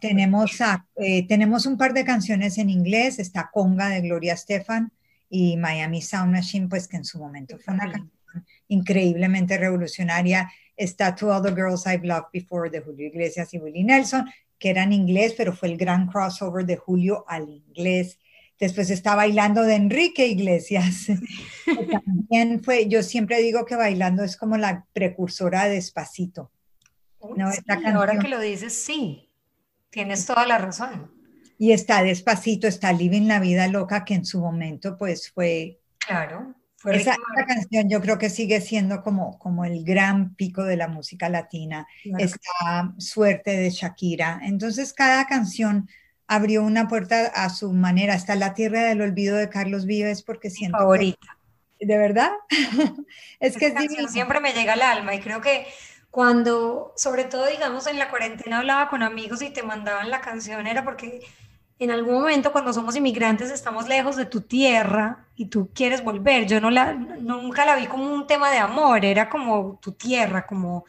Tenemos, 0.00 0.58
eh, 0.96 1.26
tenemos 1.26 1.64
un 1.64 1.78
par 1.78 1.94
de 1.94 2.04
canciones 2.04 2.58
en 2.58 2.68
inglés, 2.68 3.18
está 3.18 3.50
Conga 3.52 3.88
de 3.88 4.02
Gloria 4.02 4.34
Estefan 4.34 4.92
y 5.30 5.56
Miami 5.56 6.02
Sound 6.02 6.32
Machine, 6.32 6.68
pues 6.68 6.86
que 6.86 6.98
en 6.98 7.04
su 7.04 7.18
momento 7.18 7.58
fue 7.58 7.74
una 7.74 7.90
canción 7.90 8.12
increíblemente 8.68 9.56
revolucionaria. 9.56 10.50
Está 10.76 11.14
To 11.14 11.34
All 11.34 11.42
the 11.42 11.54
Girls 11.54 11.86
I've 11.86 12.06
Loved 12.06 12.28
Before 12.32 12.68
de 12.68 12.80
Julio 12.80 13.06
Iglesias 13.06 13.54
y 13.54 13.58
Willie 13.58 13.84
Nelson, 13.84 14.28
que 14.58 14.70
era 14.70 14.82
en 14.82 14.92
inglés, 14.92 15.34
pero 15.36 15.54
fue 15.54 15.68
el 15.68 15.76
gran 15.76 16.08
crossover 16.08 16.66
de 16.66 16.76
Julio 16.76 17.24
al 17.26 17.48
inglés. 17.48 18.18
Después 18.58 18.90
está 18.90 19.14
bailando 19.14 19.62
de 19.62 19.76
Enrique 19.76 20.26
Iglesias. 20.26 21.06
También 22.04 22.62
fue, 22.62 22.88
yo 22.88 23.02
siempre 23.02 23.40
digo 23.40 23.64
que 23.64 23.76
bailando 23.76 24.22
es 24.24 24.36
como 24.36 24.56
la 24.56 24.84
precursora 24.92 25.64
de 25.64 25.76
Despacito. 25.76 26.50
¿no? 27.36 27.50
ahora 27.94 28.18
que 28.18 28.28
lo 28.28 28.38
dices, 28.38 28.74
sí, 28.74 29.23
tienes 29.94 30.26
toda 30.26 30.44
la 30.44 30.58
razón. 30.58 31.10
Y 31.56 31.70
está 31.70 32.02
Despacito, 32.02 32.66
está 32.66 32.92
Living 32.92 33.28
la 33.28 33.38
Vida 33.38 33.68
Loca, 33.68 34.04
que 34.04 34.14
en 34.14 34.26
su 34.26 34.40
momento 34.40 34.98
pues 34.98 35.30
fue... 35.30 35.78
Claro. 35.98 36.54
Fue 36.76 36.96
esa, 36.96 37.16
canción 37.46 37.88
yo 37.88 38.02
creo 38.02 38.18
que 38.18 38.28
sigue 38.28 38.60
siendo 38.60 39.02
como, 39.02 39.38
como 39.38 39.64
el 39.64 39.84
gran 39.84 40.34
pico 40.34 40.64
de 40.64 40.76
la 40.76 40.88
música 40.88 41.30
latina. 41.30 41.86
Está 42.18 42.92
Suerte 42.98 43.56
de 43.56 43.70
Shakira. 43.70 44.40
Entonces 44.42 44.92
cada 44.92 45.26
canción 45.26 45.88
abrió 46.26 46.62
una 46.62 46.88
puerta 46.88 47.28
a 47.28 47.48
su 47.48 47.72
manera. 47.72 48.14
hasta 48.14 48.34
La 48.34 48.52
Tierra 48.52 48.82
del 48.82 49.00
Olvido 49.00 49.36
de 49.36 49.48
Carlos 49.48 49.86
Vives 49.86 50.22
porque 50.22 50.50
siento... 50.50 50.76
Favorita. 50.76 51.38
¿De 51.80 51.98
verdad? 51.98 52.32
es 53.40 53.56
que 53.56 53.74
siempre 54.08 54.40
me 54.40 54.52
llega 54.52 54.74
al 54.74 54.82
alma 54.82 55.14
y 55.14 55.20
creo 55.20 55.40
que 55.40 55.66
cuando, 56.14 56.92
sobre 56.94 57.24
todo 57.24 57.48
digamos 57.48 57.88
en 57.88 57.98
la 57.98 58.08
cuarentena 58.08 58.58
hablaba 58.58 58.88
con 58.88 59.02
amigos 59.02 59.42
y 59.42 59.50
te 59.50 59.64
mandaban 59.64 60.10
la 60.10 60.20
canción 60.20 60.68
era 60.68 60.84
porque 60.84 61.22
en 61.80 61.90
algún 61.90 62.14
momento 62.14 62.52
cuando 62.52 62.72
somos 62.72 62.94
inmigrantes 62.94 63.50
estamos 63.50 63.88
lejos 63.88 64.14
de 64.14 64.24
tu 64.24 64.42
tierra 64.42 65.26
y 65.34 65.46
tú 65.46 65.70
quieres 65.74 66.04
volver. 66.04 66.46
Yo 66.46 66.60
no 66.60 66.70
la, 66.70 66.92
nunca 66.94 67.64
la 67.64 67.74
vi 67.74 67.86
como 67.86 68.14
un 68.14 68.28
tema 68.28 68.52
de 68.52 68.58
amor, 68.58 69.04
era 69.04 69.28
como 69.28 69.80
tu 69.82 69.90
tierra, 69.90 70.46
como, 70.46 70.84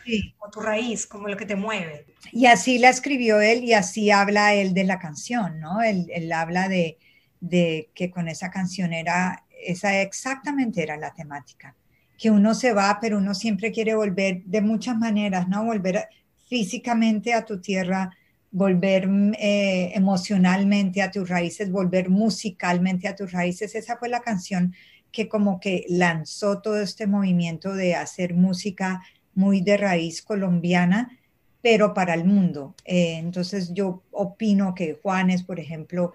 tu 0.52 0.60
raíz, 0.60 1.08
como 1.08 1.28
lo 1.28 1.36
que 1.36 1.48
te 1.48 1.56
mueve. 1.56 2.06
Y 2.32 2.46
así 2.46 2.78
la 2.78 2.90
escribió 2.90 3.42
él 3.42 3.64
y 3.64 3.74
así 3.74 4.12
habla 4.12 4.54
él 4.54 4.76
de 4.76 4.84
la 4.84 5.00
canción, 5.00 5.60
¿no? 5.60 5.82
Él, 5.82 6.06
él 6.14 6.32
habla 6.34 6.70
de, 6.70 7.00
de, 7.40 7.90
que 7.96 8.12
con 8.12 8.28
esa 8.28 8.52
canción 8.52 8.94
era, 8.94 9.44
esa 9.50 10.02
exactamente 10.02 10.84
era 10.84 10.98
la 10.98 11.16
temática, 11.16 11.76
que 12.18 12.32
uno 12.32 12.54
se 12.54 12.74
va, 12.74 12.98
pero 13.02 13.18
uno 13.18 13.34
siempre 13.34 13.72
quiere 13.72 13.96
volver 13.96 14.44
de 14.46 14.62
muchas 14.62 14.98
maneras, 14.98 15.48
¿no? 15.48 15.66
Volver 15.66 16.08
físicamente 16.48 17.34
a 17.34 17.46
tu 17.46 17.60
tierra, 17.60 18.12
volver 18.52 19.10
eh, 19.40 19.92
emocionalmente 19.96 21.02
a 21.02 21.12
tus 21.12 21.28
raíces, 21.28 21.72
volver 21.72 22.10
musicalmente 22.10 23.08
a 23.08 23.16
tus 23.16 23.32
raíces. 23.32 23.76
Esa 23.76 23.98
fue 23.98 24.10
la 24.10 24.22
canción 24.22 24.74
que 25.12 25.28
como 25.28 25.60
que 25.60 25.86
lanzó 25.90 26.62
todo 26.62 26.82
este 26.82 27.08
movimiento 27.08 27.74
de 27.74 27.96
hacer 27.96 28.34
música 28.34 29.02
muy 29.34 29.62
de 29.62 29.78
raíz 29.78 30.22
colombiana, 30.22 31.18
pero 31.62 31.94
para 31.94 32.14
el 32.14 32.26
mundo. 32.26 32.76
Eh, 32.86 33.18
entonces 33.18 33.74
yo 33.74 34.04
opino 34.12 34.76
que 34.76 35.00
Juanes, 35.02 35.44
por 35.44 35.60
ejemplo, 35.60 36.14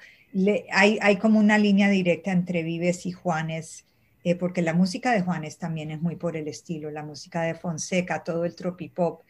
hay, 0.73 0.99
hay, 1.03 1.17
como 1.17 1.39
una 1.39 1.59
línea 1.59 1.89
directa 1.89 2.31
entre 2.31 2.63
Vives 2.63 3.05
y 3.05 3.13
Juanes, 3.13 3.85
eh, 4.25 4.35
porque 4.35 4.63
la 4.63 4.75
música 4.75 5.13
de 5.13 5.23
Juanes 5.23 5.59
también 5.59 5.91
es 5.91 6.01
muy 6.01 6.17
por 6.17 6.37
el 6.37 6.49
estilo, 6.49 6.91
la 6.91 7.03
música 7.03 7.43
de 7.43 7.55
Fonseca, 7.55 8.23
todo 8.23 8.45
el 8.45 8.55
tropipop. 8.55 9.23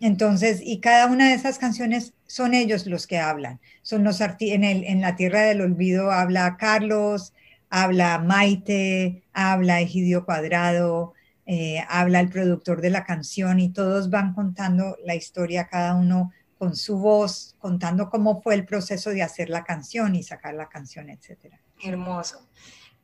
Entonces, 0.00 0.60
y 0.62 0.80
cada 0.80 1.06
una 1.06 1.28
de 1.28 1.34
esas 1.34 1.58
canciones 1.58 2.14
son 2.26 2.54
ellos 2.54 2.86
los 2.86 3.06
que 3.06 3.18
hablan. 3.18 3.60
Son 3.82 4.02
los 4.02 4.20
en, 4.20 4.64
en 4.64 5.00
la 5.00 5.16
Tierra 5.16 5.42
del 5.42 5.60
Olvido 5.60 6.10
habla 6.10 6.56
Carlos, 6.58 7.34
habla 7.68 8.18
Maite, 8.18 9.22
habla 9.32 9.80
Egidio 9.80 10.24
Cuadrado, 10.24 11.14
eh, 11.46 11.84
habla 11.88 12.20
el 12.20 12.30
productor 12.30 12.80
de 12.80 12.90
la 12.90 13.04
canción 13.04 13.58
y 13.58 13.70
todos 13.70 14.08
van 14.08 14.34
contando 14.34 14.96
la 15.04 15.16
historia, 15.16 15.66
cada 15.68 15.94
uno 15.94 16.32
con 16.58 16.76
su 16.76 16.98
voz, 16.98 17.56
contando 17.58 18.08
cómo 18.08 18.40
fue 18.42 18.54
el 18.54 18.64
proceso 18.64 19.10
de 19.10 19.22
hacer 19.22 19.50
la 19.50 19.64
canción 19.64 20.14
y 20.14 20.22
sacar 20.22 20.54
la 20.54 20.68
canción, 20.68 21.08
etc. 21.10 21.54
Hermoso. 21.82 22.46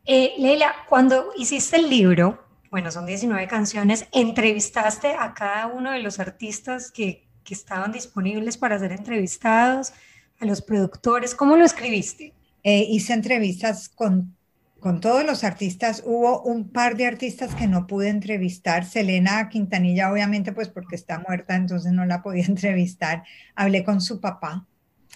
Eh, 0.09 0.35
Leila, 0.39 0.73
cuando 0.89 1.33
hiciste 1.37 1.77
el 1.77 1.91
libro, 1.91 2.47
bueno, 2.71 2.93
son 2.93 3.07
19 3.07 3.49
canciones, 3.49 4.07
entrevistaste 4.13 5.15
a 5.15 5.35
cada 5.35 5.67
uno 5.67 5.91
de 5.91 5.99
los 5.99 6.21
artistas 6.21 6.93
que, 6.93 7.25
estaban 7.49 7.93
disponibles 7.93 8.57
para 8.57 8.77
ser 8.77 8.91
entrevistados, 8.91 9.93
a 10.41 10.47
los 10.47 10.63
productores, 10.63 11.33
¿cómo 11.33 11.57
lo 11.57 11.65
escribiste? 11.65 12.35
Eh, 12.65 12.87
hice 12.91 13.13
entrevistas 13.13 13.89
con, 13.89 14.35
con 14.81 15.01
todos 15.01 15.25
los 15.25 15.45
artistas, 15.45 16.03
hubo 16.05 16.43
un 16.43 16.69
par 16.71 16.97
de 16.97 17.07
artistas 17.07 17.55
que 17.55 17.69
no 17.69 17.87
pude 17.87 18.09
entrevistar, 18.09 18.85
Selena 18.85 19.49
Quintanilla 19.49 20.11
obviamente 20.11 20.51
pues 20.51 20.69
porque 20.69 20.97
está 20.97 21.21
muerta, 21.21 21.55
entonces 21.55 21.93
no 21.93 22.05
la 22.05 22.21
podía 22.21 22.45
entrevistar, 22.49 23.23
hablé 23.55 23.85
con 23.85 24.01
su 24.01 24.21
papá. 24.21 24.67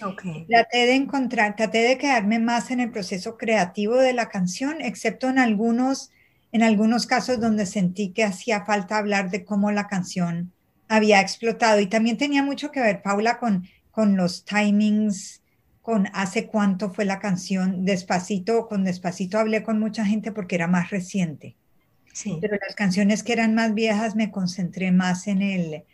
Okay. 0.02 0.46
Traté 0.46 0.86
de 0.86 0.94
encontrar, 0.94 1.56
traté 1.56 1.78
de 1.78 1.98
quedarme 1.98 2.38
más 2.38 2.70
en 2.70 2.80
el 2.80 2.90
proceso 2.90 3.36
creativo 3.36 3.96
de 3.96 4.12
la 4.12 4.28
canción, 4.28 4.80
excepto 4.80 5.28
en 5.28 5.38
algunos 5.38 6.10
en 6.52 6.62
algunos 6.62 7.06
casos 7.06 7.40
donde 7.40 7.66
sentí 7.66 8.10
que 8.10 8.24
hacía 8.24 8.64
falta 8.64 8.98
hablar 8.98 9.30
de 9.30 9.44
cómo 9.44 9.70
la 9.70 9.86
canción 9.86 10.52
había 10.88 11.20
explotado. 11.20 11.80
Y 11.80 11.86
también 11.86 12.16
tenía 12.16 12.42
mucho 12.42 12.72
que 12.72 12.80
ver, 12.80 13.02
Paula, 13.02 13.38
con, 13.38 13.68
con 13.90 14.16
los 14.16 14.44
timings, 14.44 15.42
con 15.82 16.08
hace 16.12 16.46
cuánto 16.46 16.90
fue 16.90 17.04
la 17.04 17.20
canción. 17.20 17.84
Despacito, 17.84 18.66
con 18.66 18.84
Despacito 18.84 19.38
hablé 19.38 19.62
con 19.62 19.78
mucha 19.78 20.04
gente 20.04 20.32
porque 20.32 20.56
era 20.56 20.66
más 20.66 20.90
reciente. 20.90 21.56
Sí. 22.12 22.38
Pero 22.40 22.56
las 22.60 22.74
canciones 22.74 23.22
que 23.22 23.32
eran 23.32 23.54
más 23.54 23.72
viejas 23.72 24.16
me 24.16 24.32
concentré 24.32 24.90
más 24.90 25.28
en 25.28 25.42
el, 25.42 25.84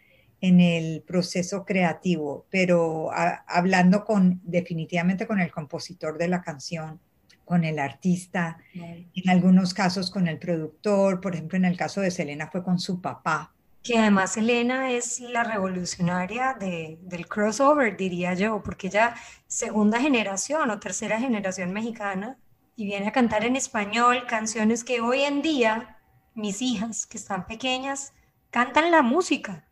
en 0.46 0.60
el 0.60 1.02
proceso 1.02 1.64
creativo, 1.64 2.46
pero 2.50 3.10
hablando 3.46 4.04
con 4.04 4.40
definitivamente 4.44 5.26
con 5.26 5.40
el 5.40 5.50
compositor 5.50 6.18
de 6.18 6.28
la 6.28 6.42
canción, 6.42 7.00
con 7.44 7.64
el 7.64 7.78
artista, 7.78 8.58
en 8.74 9.30
algunos 9.30 9.74
casos 9.74 10.10
con 10.10 10.28
el 10.28 10.38
productor, 10.38 11.20
por 11.20 11.34
ejemplo 11.34 11.56
en 11.56 11.64
el 11.64 11.76
caso 11.76 12.00
de 12.00 12.10
Selena 12.10 12.48
fue 12.48 12.62
con 12.62 12.78
su 12.78 13.00
papá, 13.00 13.52
que 13.82 13.98
además 13.98 14.36
Elena 14.36 14.90
es 14.90 15.20
la 15.20 15.44
revolucionaria 15.44 16.56
del 16.58 17.28
crossover, 17.28 17.96
diría 17.96 18.34
yo, 18.34 18.60
porque 18.64 18.88
ella 18.88 19.14
segunda 19.46 20.00
generación 20.00 20.70
o 20.70 20.80
tercera 20.80 21.20
generación 21.20 21.72
mexicana 21.72 22.36
y 22.74 22.84
viene 22.84 23.06
a 23.06 23.12
cantar 23.12 23.44
en 23.44 23.54
español 23.54 24.26
canciones 24.26 24.82
que 24.82 25.00
hoy 25.00 25.22
en 25.22 25.40
día 25.40 25.98
mis 26.34 26.62
hijas 26.62 27.06
que 27.06 27.16
están 27.16 27.46
pequeñas 27.46 28.12
cantan 28.50 28.90
la 28.90 29.02
música. 29.02 29.65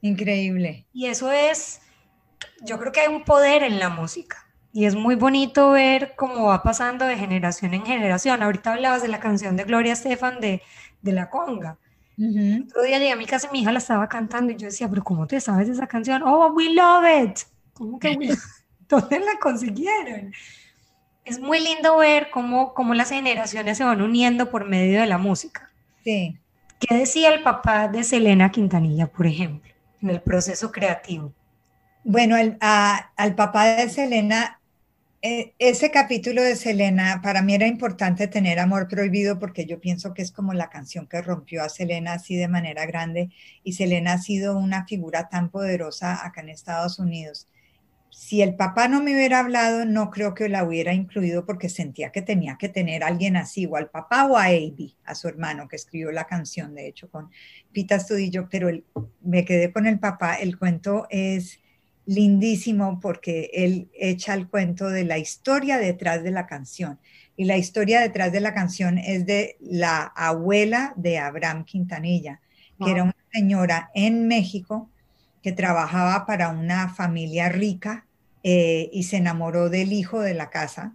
Increíble. 0.00 0.86
Y 0.92 1.06
eso 1.06 1.32
es, 1.32 1.80
yo 2.62 2.78
creo 2.78 2.92
que 2.92 3.00
hay 3.00 3.14
un 3.14 3.24
poder 3.24 3.62
en 3.62 3.78
la 3.78 3.88
música. 3.88 4.46
Y 4.72 4.84
es 4.84 4.94
muy 4.94 5.14
bonito 5.14 5.70
ver 5.70 6.14
cómo 6.16 6.46
va 6.46 6.62
pasando 6.62 7.04
de 7.06 7.16
generación 7.16 7.74
en 7.74 7.84
generación. 7.84 8.42
Ahorita 8.42 8.74
hablabas 8.74 9.02
de 9.02 9.08
la 9.08 9.18
canción 9.18 9.56
de 9.56 9.64
Gloria 9.64 9.94
Estefan 9.94 10.40
de, 10.40 10.62
de 11.02 11.12
La 11.12 11.30
Conga 11.30 11.78
otro 12.66 12.82
día 12.82 12.98
llegué 12.98 13.12
a 13.12 13.16
mi 13.16 13.26
casa 13.26 13.46
y 13.48 13.52
mi 13.52 13.60
hija 13.60 13.70
la 13.70 13.78
estaba 13.78 14.08
cantando 14.08 14.52
y 14.52 14.56
yo 14.56 14.66
decía, 14.66 14.88
pero 14.88 15.04
¿cómo 15.04 15.26
te 15.28 15.40
sabes 15.40 15.68
esa 15.68 15.86
canción? 15.86 16.22
Oh, 16.24 16.52
we 16.52 16.74
love 16.74 17.04
it. 17.24 17.38
¿Cómo 17.74 17.98
que 17.98 18.16
we 18.16 18.28
¿Dónde 18.88 19.20
la 19.20 19.38
consiguieron? 19.40 20.32
Es 21.24 21.38
muy 21.38 21.60
lindo 21.60 21.96
ver 21.98 22.30
cómo, 22.30 22.74
cómo 22.74 22.94
las 22.94 23.10
generaciones 23.10 23.78
se 23.78 23.84
van 23.84 24.02
uniendo 24.02 24.50
por 24.50 24.64
medio 24.64 25.00
de 25.00 25.06
la 25.06 25.18
música. 25.18 25.70
Sí. 26.02 26.36
¿Qué 26.80 26.96
decía 26.96 27.32
el 27.32 27.42
papá 27.42 27.86
de 27.86 28.02
Selena 28.02 28.50
Quintanilla, 28.50 29.06
por 29.06 29.26
ejemplo, 29.26 29.70
en 30.02 30.10
el 30.10 30.20
proceso 30.20 30.70
creativo? 30.70 31.32
Bueno, 32.04 32.36
al 32.60 33.34
papá 33.34 33.66
de 33.76 33.88
Selena 33.90 34.58
eh, 35.20 35.52
ese 35.58 35.90
capítulo 35.90 36.42
de 36.44 36.54
Selena, 36.54 37.20
para 37.22 37.42
mí 37.42 37.52
era 37.52 37.66
importante 37.66 38.28
tener 38.28 38.60
Amor 38.60 38.86
Prohibido 38.86 39.40
porque 39.40 39.66
yo 39.66 39.80
pienso 39.80 40.14
que 40.14 40.22
es 40.22 40.30
como 40.30 40.54
la 40.54 40.70
canción 40.70 41.08
que 41.08 41.20
rompió 41.20 41.64
a 41.64 41.68
Selena 41.68 42.12
así 42.12 42.36
de 42.36 42.46
manera 42.46 42.86
grande 42.86 43.30
y 43.64 43.72
Selena 43.72 44.12
ha 44.12 44.18
sido 44.18 44.56
una 44.56 44.86
figura 44.86 45.28
tan 45.28 45.50
poderosa 45.50 46.24
acá 46.24 46.42
en 46.42 46.50
Estados 46.50 47.00
Unidos. 47.00 47.48
Si 48.10 48.42
el 48.42 48.56
papá 48.56 48.88
no 48.88 49.02
me 49.02 49.14
hubiera 49.14 49.40
hablado, 49.40 49.84
no 49.84 50.10
creo 50.10 50.34
que 50.34 50.48
la 50.48 50.64
hubiera 50.64 50.92
incluido 50.94 51.44
porque 51.44 51.68
sentía 51.68 52.10
que 52.10 52.22
tenía 52.22 52.56
que 52.58 52.68
tener 52.68 53.02
a 53.02 53.08
alguien 53.08 53.36
así, 53.36 53.66
o 53.66 53.76
al 53.76 53.90
papá 53.90 54.26
o 54.26 54.36
a 54.36 54.44
Avi, 54.44 54.96
a 55.04 55.14
su 55.14 55.28
hermano 55.28 55.68
que 55.68 55.76
escribió 55.76 56.10
la 56.10 56.26
canción, 56.26 56.74
de 56.74 56.88
hecho, 56.88 57.10
con 57.10 57.30
Pita 57.72 57.96
Estudillo, 57.96 58.48
pero 58.50 58.70
me 59.20 59.44
quedé 59.44 59.72
con 59.72 59.86
el 59.86 59.98
papá. 59.98 60.34
El 60.34 60.58
cuento 60.58 61.06
es 61.10 61.60
lindísimo 62.06 63.00
porque 63.00 63.50
él 63.52 63.90
echa 63.92 64.32
el 64.32 64.48
cuento 64.48 64.88
de 64.88 65.04
la 65.04 65.18
historia 65.18 65.76
detrás 65.76 66.22
de 66.22 66.30
la 66.30 66.46
canción. 66.46 66.98
Y 67.36 67.44
la 67.44 67.58
historia 67.58 68.00
detrás 68.00 68.32
de 68.32 68.40
la 68.40 68.54
canción 68.54 68.98
es 68.98 69.26
de 69.26 69.58
la 69.60 70.02
abuela 70.02 70.94
de 70.96 71.18
Abraham 71.18 71.64
Quintanilla, 71.64 72.40
que 72.82 72.90
era 72.90 73.02
una 73.04 73.16
señora 73.32 73.90
en 73.94 74.26
México 74.26 74.90
que 75.42 75.52
trabajaba 75.52 76.26
para 76.26 76.50
una 76.50 76.88
familia 76.88 77.48
rica 77.48 78.06
eh, 78.42 78.90
y 78.92 79.04
se 79.04 79.16
enamoró 79.16 79.68
del 79.68 79.92
hijo 79.92 80.20
de 80.20 80.34
la 80.34 80.50
casa. 80.50 80.94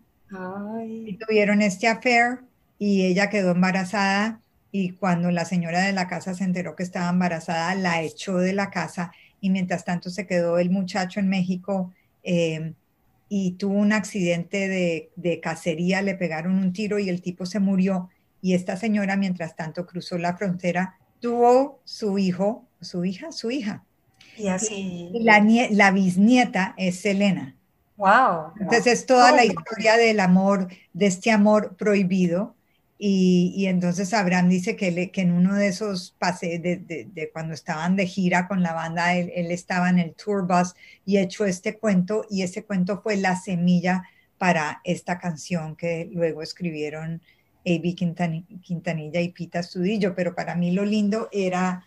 Y 0.85 1.17
tuvieron 1.17 1.61
este 1.61 1.87
affair 1.87 2.39
y 2.79 3.05
ella 3.05 3.29
quedó 3.29 3.51
embarazada 3.51 4.41
y 4.71 4.89
cuando 4.93 5.29
la 5.29 5.45
señora 5.45 5.81
de 5.81 5.93
la 5.93 6.07
casa 6.07 6.33
se 6.33 6.43
enteró 6.43 6.75
que 6.75 6.81
estaba 6.81 7.09
embarazada, 7.09 7.75
la 7.75 8.01
echó 8.01 8.37
de 8.37 8.53
la 8.53 8.71
casa 8.71 9.11
y 9.39 9.51
mientras 9.51 9.85
tanto 9.85 10.09
se 10.09 10.25
quedó 10.25 10.57
el 10.57 10.71
muchacho 10.71 11.19
en 11.19 11.29
México 11.29 11.93
eh, 12.23 12.73
y 13.29 13.51
tuvo 13.51 13.75
un 13.75 13.93
accidente 13.93 14.67
de, 15.15 15.39
cacería, 15.41 16.01
le 16.01 16.15
pegaron 16.15 16.55
un 16.55 16.73
tiro 16.73 16.97
y 16.97 17.09
el 17.09 17.21
tipo 17.21 17.45
se 17.45 17.59
murió 17.59 18.09
y 18.41 18.55
esta 18.55 18.75
señora 18.75 19.15
mientras 19.15 19.55
tanto 19.55 19.85
cruzó 19.85 20.17
la 20.17 20.35
frontera, 20.35 20.97
tuvo 21.19 21.79
su 21.83 22.17
hijo, 22.17 22.65
su 22.81 23.05
hija, 23.05 23.31
su 23.31 23.51
hija. 23.51 23.83
Y 24.37 24.47
así. 24.47 25.09
la, 25.13 25.43
la 25.71 25.91
bisnieta 25.91 26.73
es 26.77 27.01
Selena. 27.01 27.55
Wow. 27.97 28.53
Entonces 28.59 28.87
es 28.87 29.05
toda 29.05 29.31
la 29.31 29.45
historia 29.45 29.97
del 29.97 30.19
amor, 30.19 30.67
de 30.93 31.05
este 31.05 31.31
amor 31.31 31.75
prohibido, 31.75 32.55
y, 33.05 33.65
entonces 33.65 34.13
Abraham 34.13 34.47
dice 34.47 34.77
que, 34.77 35.11
que, 35.11 35.21
en 35.21 35.33
uno 35.33 35.55
de 35.55 35.67
esos 35.67 36.15
pases, 36.19 36.61
de, 36.61 37.29
cuando 37.33 37.53
estaban 37.53 37.97
de 37.97 38.07
gira 38.07 38.47
con 38.47 38.63
la 38.63 38.71
banda, 38.71 39.13
él, 39.17 39.29
estaba 39.51 39.89
en 39.89 39.99
el 39.99 40.13
tour 40.13 40.47
bus 40.47 40.73
y 41.05 41.17
echó 41.17 41.43
este 41.43 41.77
cuento 41.77 42.25
y 42.29 42.43
ese 42.43 42.63
cuento 42.63 43.01
fue 43.01 43.17
la 43.17 43.35
semilla 43.35 44.03
para 44.37 44.79
esta 44.85 45.19
canción 45.19 45.75
que 45.75 46.09
luego 46.13 46.41
escribieron 46.41 47.21
A.B. 47.65 47.93
Quintanilla 48.61 49.19
y 49.19 49.29
Pita 49.33 49.61
Studillo, 49.61 50.15
pero 50.15 50.33
para 50.33 50.55
mí 50.55 50.71
lo 50.71 50.85
lindo 50.85 51.27
era, 51.33 51.85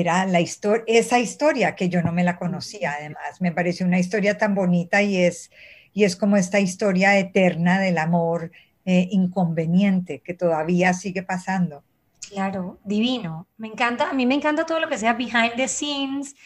era 0.00 0.26
la 0.26 0.40
historia, 0.42 0.84
esa 0.86 1.18
historia 1.18 1.74
que 1.74 1.88
yo 1.88 2.02
no 2.02 2.12
me 2.12 2.22
la 2.22 2.38
conocía 2.38 2.92
además, 2.98 3.40
me 3.40 3.50
pareció 3.50 3.86
una 3.86 3.98
historia 3.98 4.36
tan 4.36 4.54
bonita 4.54 5.02
y 5.02 5.16
es, 5.16 5.50
y 5.94 6.04
es 6.04 6.16
como 6.16 6.36
esta 6.36 6.60
historia 6.60 7.18
eterna 7.18 7.80
del 7.80 7.96
amor 7.96 8.52
eh, 8.84 9.08
inconveniente 9.10 10.20
que 10.20 10.34
todavía 10.34 10.92
sigue 10.92 11.22
pasando. 11.22 11.82
Claro, 12.28 12.78
divino. 12.84 13.46
Me 13.56 13.68
encanta, 13.68 14.10
a 14.10 14.12
mí 14.12 14.26
me 14.26 14.34
encanta 14.34 14.66
todo 14.66 14.80
lo 14.80 14.88
que 14.88 14.98
sea 14.98 15.14
behind 15.14 15.54
the 15.56 15.66
scenes, 15.66 16.36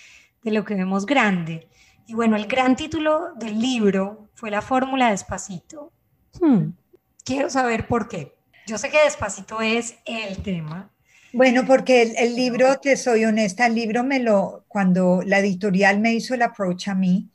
de 0.44 0.52
lo 0.52 0.64
que 0.64 0.76
vemos 0.76 1.04
grande. 1.04 1.68
Y 2.06 2.14
bueno, 2.14 2.36
el 2.36 2.46
gran 2.46 2.76
título 2.76 3.34
del 3.34 3.58
libro 3.58 4.28
fue 4.34 4.52
La 4.52 4.62
fórmula 4.62 5.10
despacito. 5.10 5.92
Hmm. 6.40 6.70
Quiero 7.24 7.50
saber 7.50 7.88
por 7.88 8.08
qué. 8.08 8.36
Yo 8.68 8.78
sé 8.78 8.90
que 8.90 9.02
despacito 9.02 9.60
es 9.60 9.96
el 10.04 10.40
tema. 10.40 10.92
Bueno, 11.32 11.64
porque 11.66 12.02
el, 12.02 12.14
el, 12.16 12.34
libro, 12.34 12.78
te 12.80 12.96
soy 12.96 13.24
honesta, 13.24 13.66
el 13.66 13.74
libro 13.74 14.02
me 14.02 14.18
lo, 14.18 14.64
cuando 14.68 15.22
la 15.24 15.38
editorial 15.38 16.00
me 16.00 16.12
hizo 16.14 16.34
el 16.34 16.42
approach 16.42 16.88
a 16.88 16.94
mí, 16.94 17.30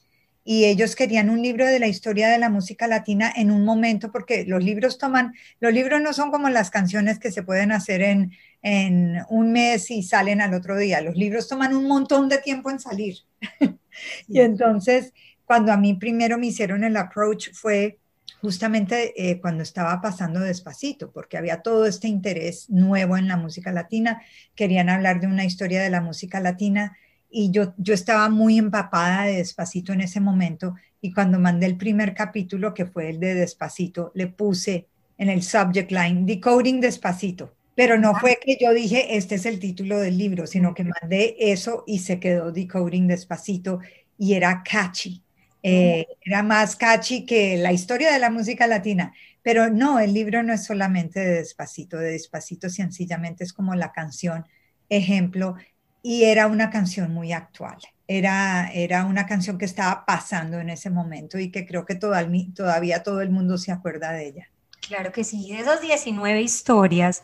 y 0.47 0.65
ellos 0.65 0.95
querían 0.95 1.31
un 1.31 1.41
libro 1.41 1.65
de 1.65 1.79
la 1.79 1.87
historia 1.87 2.29
de 2.29 2.37
la 2.37 2.49
música 2.49 2.87
latina 2.87 3.33
en 3.35 3.49
un 3.49 3.65
momento, 3.65 4.11
porque 4.11 4.45
los 4.45 4.63
libros 4.63 4.99
toman, 4.99 5.33
los 5.59 5.73
libros 5.73 6.01
no 6.01 6.13
son 6.13 6.29
como 6.29 6.49
las 6.49 6.69
canciones 6.69 7.17
que 7.17 7.31
se 7.31 7.41
pueden 7.41 7.71
hacer 7.71 8.03
en, 8.03 8.31
en 8.61 9.17
un 9.29 9.51
mes 9.51 9.89
y 9.89 10.03
salen 10.03 10.41
al 10.41 10.53
otro 10.53 10.77
día, 10.77 11.01
los 11.01 11.15
libros 11.15 11.47
toman 11.47 11.75
un 11.75 11.87
montón 11.87 12.29
de 12.29 12.37
tiempo 12.37 12.69
en 12.69 12.79
salir. 12.79 13.17
y 14.27 14.39
entonces, 14.39 15.13
cuando 15.45 15.71
a 15.71 15.77
mí 15.77 15.95
primero 15.95 16.37
me 16.37 16.47
hicieron 16.47 16.83
el 16.83 16.95
approach 16.95 17.49
fue 17.53 17.97
justamente 18.41 19.13
eh, 19.17 19.39
cuando 19.39 19.63
estaba 19.63 20.01
pasando 20.01 20.39
despacito, 20.39 21.11
porque 21.11 21.37
había 21.37 21.61
todo 21.61 21.85
este 21.85 22.07
interés 22.07 22.69
nuevo 22.69 23.17
en 23.17 23.27
la 23.27 23.37
música 23.37 23.71
latina, 23.71 24.21
querían 24.55 24.89
hablar 24.89 25.19
de 25.19 25.27
una 25.27 25.45
historia 25.45 25.81
de 25.81 25.89
la 25.89 26.01
música 26.01 26.39
latina 26.39 26.97
y 27.29 27.51
yo, 27.51 27.73
yo 27.77 27.93
estaba 27.93 28.29
muy 28.29 28.57
empapada 28.57 29.25
de 29.25 29.37
Despacito 29.37 29.91
en 29.91 29.99
ese 29.99 30.21
momento 30.21 30.75
y 31.01 31.11
cuando 31.11 31.37
mandé 31.37 31.65
el 31.65 31.75
primer 31.75 32.13
capítulo, 32.13 32.73
que 32.73 32.85
fue 32.85 33.09
el 33.09 33.19
de 33.19 33.33
Despacito, 33.33 34.11
le 34.15 34.27
puse 34.27 34.87
en 35.17 35.29
el 35.29 35.43
subject 35.43 35.91
line, 35.91 36.25
Decoding 36.25 36.79
Despacito. 36.79 37.53
Pero 37.75 37.97
no 37.99 38.15
fue 38.15 38.39
que 38.41 38.57
yo 38.59 38.73
dije, 38.73 39.17
este 39.17 39.35
es 39.35 39.45
el 39.45 39.59
título 39.59 39.99
del 39.99 40.17
libro, 40.17 40.47
sino 40.47 40.73
que 40.73 40.85
mandé 40.85 41.35
eso 41.37 41.83
y 41.85 41.99
se 41.99 42.21
quedó 42.21 42.53
Decoding 42.53 43.07
Despacito 43.07 43.79
y 44.17 44.35
era 44.35 44.63
catchy. 44.63 45.24
Eh, 45.67 46.05
era 46.21 46.43
más 46.43 46.75
catchy 46.75 47.25
que 47.25 47.57
la 47.57 47.73
historia 47.73 48.13
de 48.13 48.19
la 48.19 48.29
música 48.29 48.67
latina. 48.67 49.13
Pero 49.41 49.71
no, 49.71 49.99
el 49.99 50.13
libro 50.13 50.43
no 50.43 50.53
es 50.53 50.63
solamente 50.63 51.19
de 51.19 51.37
Despacito, 51.37 51.97
de 51.97 52.11
Despacito 52.11 52.69
sencillamente 52.69 53.43
es 53.43 53.51
como 53.51 53.73
la 53.73 53.91
canción 53.91 54.45
ejemplo 54.89 55.55
y 56.03 56.25
era 56.25 56.45
una 56.45 56.69
canción 56.69 57.11
muy 57.11 57.33
actual. 57.33 57.77
Era, 58.07 58.69
era 58.75 59.05
una 59.05 59.25
canción 59.25 59.57
que 59.57 59.65
estaba 59.65 60.05
pasando 60.05 60.59
en 60.59 60.69
ese 60.69 60.91
momento 60.91 61.39
y 61.39 61.49
que 61.49 61.65
creo 61.65 61.83
que 61.83 61.95
todavía 61.95 63.01
todo 63.01 63.21
el 63.21 63.31
mundo 63.31 63.57
se 63.57 63.71
acuerda 63.71 64.11
de 64.11 64.27
ella. 64.27 64.49
Claro 64.87 65.11
que 65.11 65.23
sí, 65.23 65.51
de 65.51 65.61
esas 65.61 65.81
19 65.81 66.43
historias, 66.43 67.23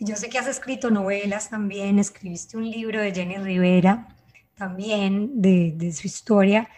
yo 0.00 0.16
sé 0.16 0.30
que 0.30 0.38
has 0.38 0.46
escrito 0.46 0.90
novelas 0.90 1.50
también, 1.50 1.98
escribiste 1.98 2.56
un 2.56 2.70
libro 2.70 3.02
de 3.02 3.12
Jenny 3.12 3.36
Rivera 3.36 4.08
también 4.56 5.42
de, 5.42 5.74
de 5.76 5.92
su 5.92 6.06
historia. 6.06 6.70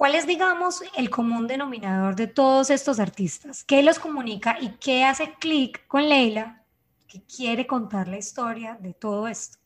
¿Cuál 0.00 0.14
es, 0.14 0.26
digamos, 0.26 0.82
el 0.96 1.10
común 1.10 1.46
denominador 1.46 2.16
de 2.16 2.26
todos 2.26 2.70
estos 2.70 2.98
artistas? 2.98 3.64
¿Qué 3.64 3.82
los 3.82 3.98
comunica 3.98 4.56
y 4.58 4.70
qué 4.80 5.04
hace 5.04 5.34
clic 5.38 5.86
con 5.88 6.08
Leila 6.08 6.64
que 7.06 7.20
quiere 7.24 7.66
contar 7.66 8.08
la 8.08 8.16
historia 8.16 8.78
de 8.80 8.94
todo 8.94 9.28
esto? 9.28 9.58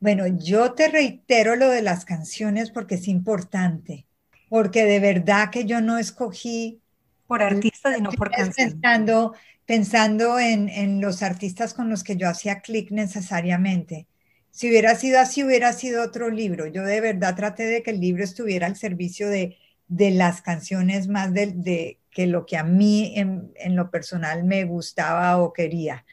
Bueno, 0.00 0.26
yo 0.26 0.72
te 0.72 0.88
reitero 0.88 1.54
lo 1.54 1.68
de 1.68 1.82
las 1.82 2.06
canciones 2.06 2.70
porque 2.70 2.94
es 2.94 3.08
importante, 3.08 4.06
porque 4.48 4.86
de 4.86 5.00
verdad 5.00 5.50
que 5.50 5.66
yo 5.66 5.82
no 5.82 5.98
escogí 5.98 6.80
por 7.26 7.42
artistas 7.42 7.98
y 7.98 8.00
no 8.00 8.10
por 8.12 8.30
canciones. 8.30 8.76
Pensando, 8.76 9.34
pensando 9.66 10.38
en, 10.38 10.70
en 10.70 11.02
los 11.02 11.22
artistas 11.22 11.74
con 11.74 11.90
los 11.90 12.02
que 12.02 12.16
yo 12.16 12.26
hacía 12.26 12.62
clic 12.62 12.90
necesariamente. 12.90 14.06
Si 14.50 14.66
hubiera 14.70 14.94
sido 14.94 15.20
así, 15.20 15.44
hubiera 15.44 15.74
sido 15.74 16.02
otro 16.02 16.30
libro. 16.30 16.68
Yo 16.68 16.84
de 16.84 17.02
verdad 17.02 17.36
traté 17.36 17.64
de 17.64 17.82
que 17.82 17.90
el 17.90 18.00
libro 18.00 18.24
estuviera 18.24 18.66
al 18.66 18.76
servicio 18.76 19.28
de, 19.28 19.58
de 19.88 20.10
las 20.10 20.42
canciones 20.42 21.08
más 21.08 21.32
de, 21.32 21.52
de, 21.52 21.98
que 22.10 22.26
lo 22.26 22.46
que 22.46 22.56
a 22.56 22.64
mí 22.64 23.12
en, 23.16 23.52
en, 23.56 23.76
lo 23.76 23.90
personal 23.90 24.44
me 24.44 24.64
gustaba 24.64 25.36
o 25.38 25.52
quería. 25.52 26.04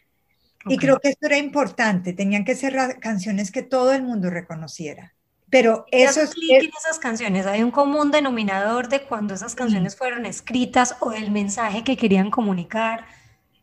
Okay. 0.66 0.76
Y 0.76 0.80
creo 0.80 1.00
que 1.00 1.10
esto 1.10 1.28
era 1.28 1.38
importante. 1.38 2.14
Tenían 2.14 2.46
que 2.46 2.56
ser 2.56 2.76
canciones 3.00 3.52
que 3.52 3.62
todo 3.62 3.94
el 3.94 4.04
mundo 4.04 4.30
reconociera. 4.30 5.14
Pero 5.52 5.86
eso 5.92 6.22
es... 6.22 6.32
en 6.50 6.72
esas 6.78 6.98
canciones, 6.98 7.46
hay 7.46 7.62
un 7.62 7.72
común 7.72 8.10
denominador 8.10 8.88
de 8.88 9.04
cuando 9.04 9.34
esas 9.34 9.54
canciones 9.54 9.98
fueron 9.98 10.26
escritas 10.26 10.96
o 11.02 11.12
el 11.12 11.30
mensaje 11.30 11.84
que 11.84 11.98
querían 11.98 12.32
comunicar. 12.32 13.06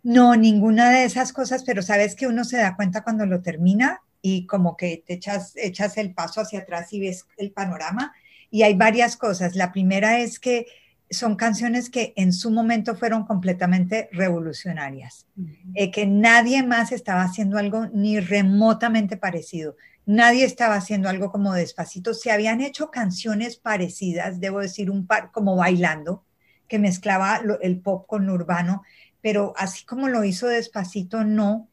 No, 0.02 0.36
ninguna 0.36 0.90
de 0.90 1.04
esas 1.04 1.32
cosas, 1.32 1.64
pero 1.64 1.82
sabes 1.82 2.14
que 2.14 2.26
uno 2.26 2.44
se 2.44 2.58
da 2.58 2.76
cuenta 2.76 3.02
cuando 3.02 3.24
lo 3.24 3.40
termina 3.40 4.02
y 4.20 4.46
como 4.46 4.76
que 4.76 5.02
te 5.06 5.14
echas, 5.14 5.54
echas 5.56 5.96
el 5.96 6.12
paso 6.12 6.42
hacia 6.42 6.60
atrás 6.60 6.92
y 6.92 7.00
ves 7.00 7.26
el 7.38 7.52
panorama. 7.52 8.12
Y 8.50 8.62
hay 8.62 8.74
varias 8.74 9.16
cosas. 9.16 9.54
La 9.54 9.72
primera 9.72 10.20
es 10.20 10.38
que 10.38 10.66
son 11.10 11.36
canciones 11.36 11.88
que 11.90 12.12
en 12.16 12.32
su 12.32 12.50
momento 12.50 12.94
fueron 12.94 13.24
completamente 13.24 14.08
revolucionarias, 14.12 15.26
uh 15.36 15.42
-huh. 15.42 15.72
eh, 15.74 15.90
que 15.90 16.06
nadie 16.06 16.62
más 16.62 16.92
estaba 16.92 17.22
haciendo 17.22 17.58
algo 17.58 17.86
ni 17.92 18.20
remotamente 18.20 19.16
parecido. 19.16 19.76
Nadie 20.04 20.44
estaba 20.44 20.74
haciendo 20.74 21.08
algo 21.08 21.30
como 21.30 21.52
despacito. 21.52 22.14
Se 22.14 22.30
habían 22.30 22.60
hecho 22.60 22.90
canciones 22.90 23.56
parecidas, 23.56 24.40
debo 24.40 24.60
decir, 24.60 24.90
un 24.90 25.06
par 25.06 25.30
como 25.32 25.56
bailando, 25.56 26.24
que 26.66 26.78
mezclaba 26.78 27.40
lo, 27.42 27.60
el 27.60 27.80
pop 27.80 28.06
con 28.06 28.26
lo 28.26 28.34
urbano, 28.34 28.82
pero 29.20 29.52
así 29.56 29.84
como 29.84 30.08
lo 30.08 30.24
hizo 30.24 30.46
despacito, 30.46 31.24
no. 31.24 31.68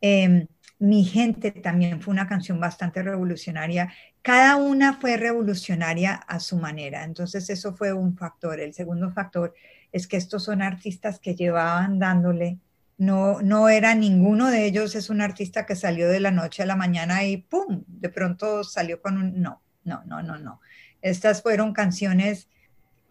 Eh, 0.00 0.46
mi 0.78 1.04
gente 1.04 1.50
también 1.50 2.00
fue 2.02 2.12
una 2.12 2.28
canción 2.28 2.60
bastante 2.60 3.02
revolucionaria. 3.02 3.92
Cada 4.26 4.56
una 4.56 4.94
fue 4.94 5.16
revolucionaria 5.16 6.14
a 6.14 6.40
su 6.40 6.56
manera. 6.56 7.04
Entonces 7.04 7.48
eso 7.48 7.76
fue 7.76 7.92
un 7.92 8.16
factor. 8.16 8.58
El 8.58 8.74
segundo 8.74 9.12
factor 9.12 9.54
es 9.92 10.08
que 10.08 10.16
estos 10.16 10.42
son 10.42 10.62
artistas 10.62 11.20
que 11.20 11.36
llevaban 11.36 12.00
dándole. 12.00 12.58
No, 12.98 13.40
no 13.40 13.68
era 13.68 13.94
ninguno 13.94 14.50
de 14.50 14.66
ellos, 14.66 14.96
es 14.96 15.10
un 15.10 15.20
artista 15.20 15.64
que 15.64 15.76
salió 15.76 16.08
de 16.08 16.18
la 16.18 16.32
noche 16.32 16.64
a 16.64 16.66
la 16.66 16.74
mañana 16.74 17.22
y 17.22 17.36
¡pum! 17.36 17.84
De 17.86 18.08
pronto 18.08 18.64
salió 18.64 19.00
con 19.00 19.16
un... 19.16 19.40
No, 19.40 19.62
no, 19.84 20.02
no, 20.06 20.24
no, 20.24 20.36
no. 20.40 20.60
Estas 21.02 21.40
fueron 21.40 21.72
canciones 21.72 22.48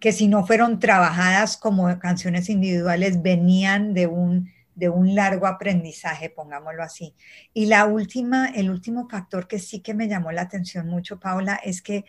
que 0.01 0.11
si 0.11 0.27
no 0.27 0.45
fueron 0.45 0.79
trabajadas 0.79 1.55
como 1.55 1.97
canciones 1.97 2.49
individuales, 2.49 3.21
venían 3.21 3.93
de 3.93 4.07
un, 4.07 4.51
de 4.75 4.89
un 4.89 5.15
largo 5.15 5.47
aprendizaje, 5.47 6.29
pongámoslo 6.29 6.83
así. 6.83 7.15
Y 7.53 7.67
la 7.67 7.85
última, 7.85 8.47
el 8.47 8.69
último 8.69 9.07
factor 9.09 9.47
que 9.47 9.59
sí 9.59 9.79
que 9.81 9.93
me 9.93 10.07
llamó 10.07 10.31
la 10.31 10.43
atención 10.43 10.87
mucho, 10.87 11.19
Paula, 11.19 11.55
es 11.63 11.81
que 11.81 12.05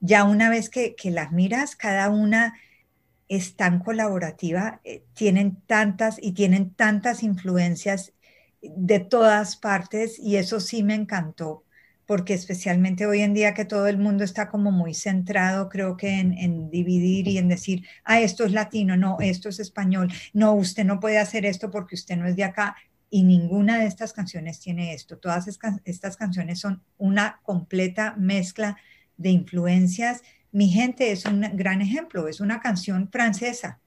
ya 0.00 0.24
una 0.24 0.50
vez 0.50 0.70
que, 0.70 0.94
que 0.94 1.10
las 1.10 1.32
miras, 1.32 1.76
cada 1.76 2.10
una 2.10 2.54
es 3.28 3.56
tan 3.56 3.78
colaborativa, 3.78 4.80
eh, 4.84 5.04
tienen 5.14 5.60
tantas 5.62 6.18
y 6.20 6.32
tienen 6.32 6.74
tantas 6.74 7.22
influencias 7.22 8.12
de 8.60 8.98
todas 9.00 9.56
partes 9.56 10.18
y 10.18 10.36
eso 10.36 10.60
sí 10.60 10.82
me 10.82 10.94
encantó, 10.94 11.64
porque 12.10 12.34
especialmente 12.34 13.06
hoy 13.06 13.20
en 13.20 13.34
día 13.34 13.54
que 13.54 13.64
todo 13.64 13.86
el 13.86 13.96
mundo 13.96 14.24
está 14.24 14.48
como 14.48 14.72
muy 14.72 14.94
centrado, 14.94 15.68
creo 15.68 15.96
que 15.96 16.18
en, 16.18 16.36
en, 16.36 16.68
dividir 16.68 17.28
y 17.28 17.38
en 17.38 17.46
decir, 17.46 17.86
ah, 18.02 18.18
esto 18.20 18.44
es 18.44 18.50
latino, 18.50 18.96
no, 18.96 19.18
esto 19.20 19.48
es 19.48 19.60
español, 19.60 20.12
no, 20.32 20.54
usted 20.54 20.84
no 20.84 20.98
puede 20.98 21.18
hacer 21.18 21.46
esto 21.46 21.70
porque 21.70 21.94
usted 21.94 22.16
no 22.16 22.26
es 22.26 22.34
de 22.34 22.42
acá. 22.42 22.74
Y 23.10 23.22
ninguna 23.22 23.78
de 23.78 23.86
estas 23.86 24.12
canciones 24.12 24.58
tiene 24.58 24.92
esto. 24.92 25.18
Todas 25.18 25.46
estas 25.84 26.16
canciones 26.16 26.58
son 26.58 26.82
una 26.98 27.38
completa 27.44 28.16
mezcla 28.18 28.76
de 29.16 29.30
influencias 29.30 30.22
mi 30.52 30.68
gente 30.68 31.12
es 31.12 31.26
un 31.26 31.40
gran 31.54 31.80
ejemplo, 31.80 32.26
es 32.26 32.40
una 32.40 32.60
canción 32.60 33.08
francesa. 33.10 33.78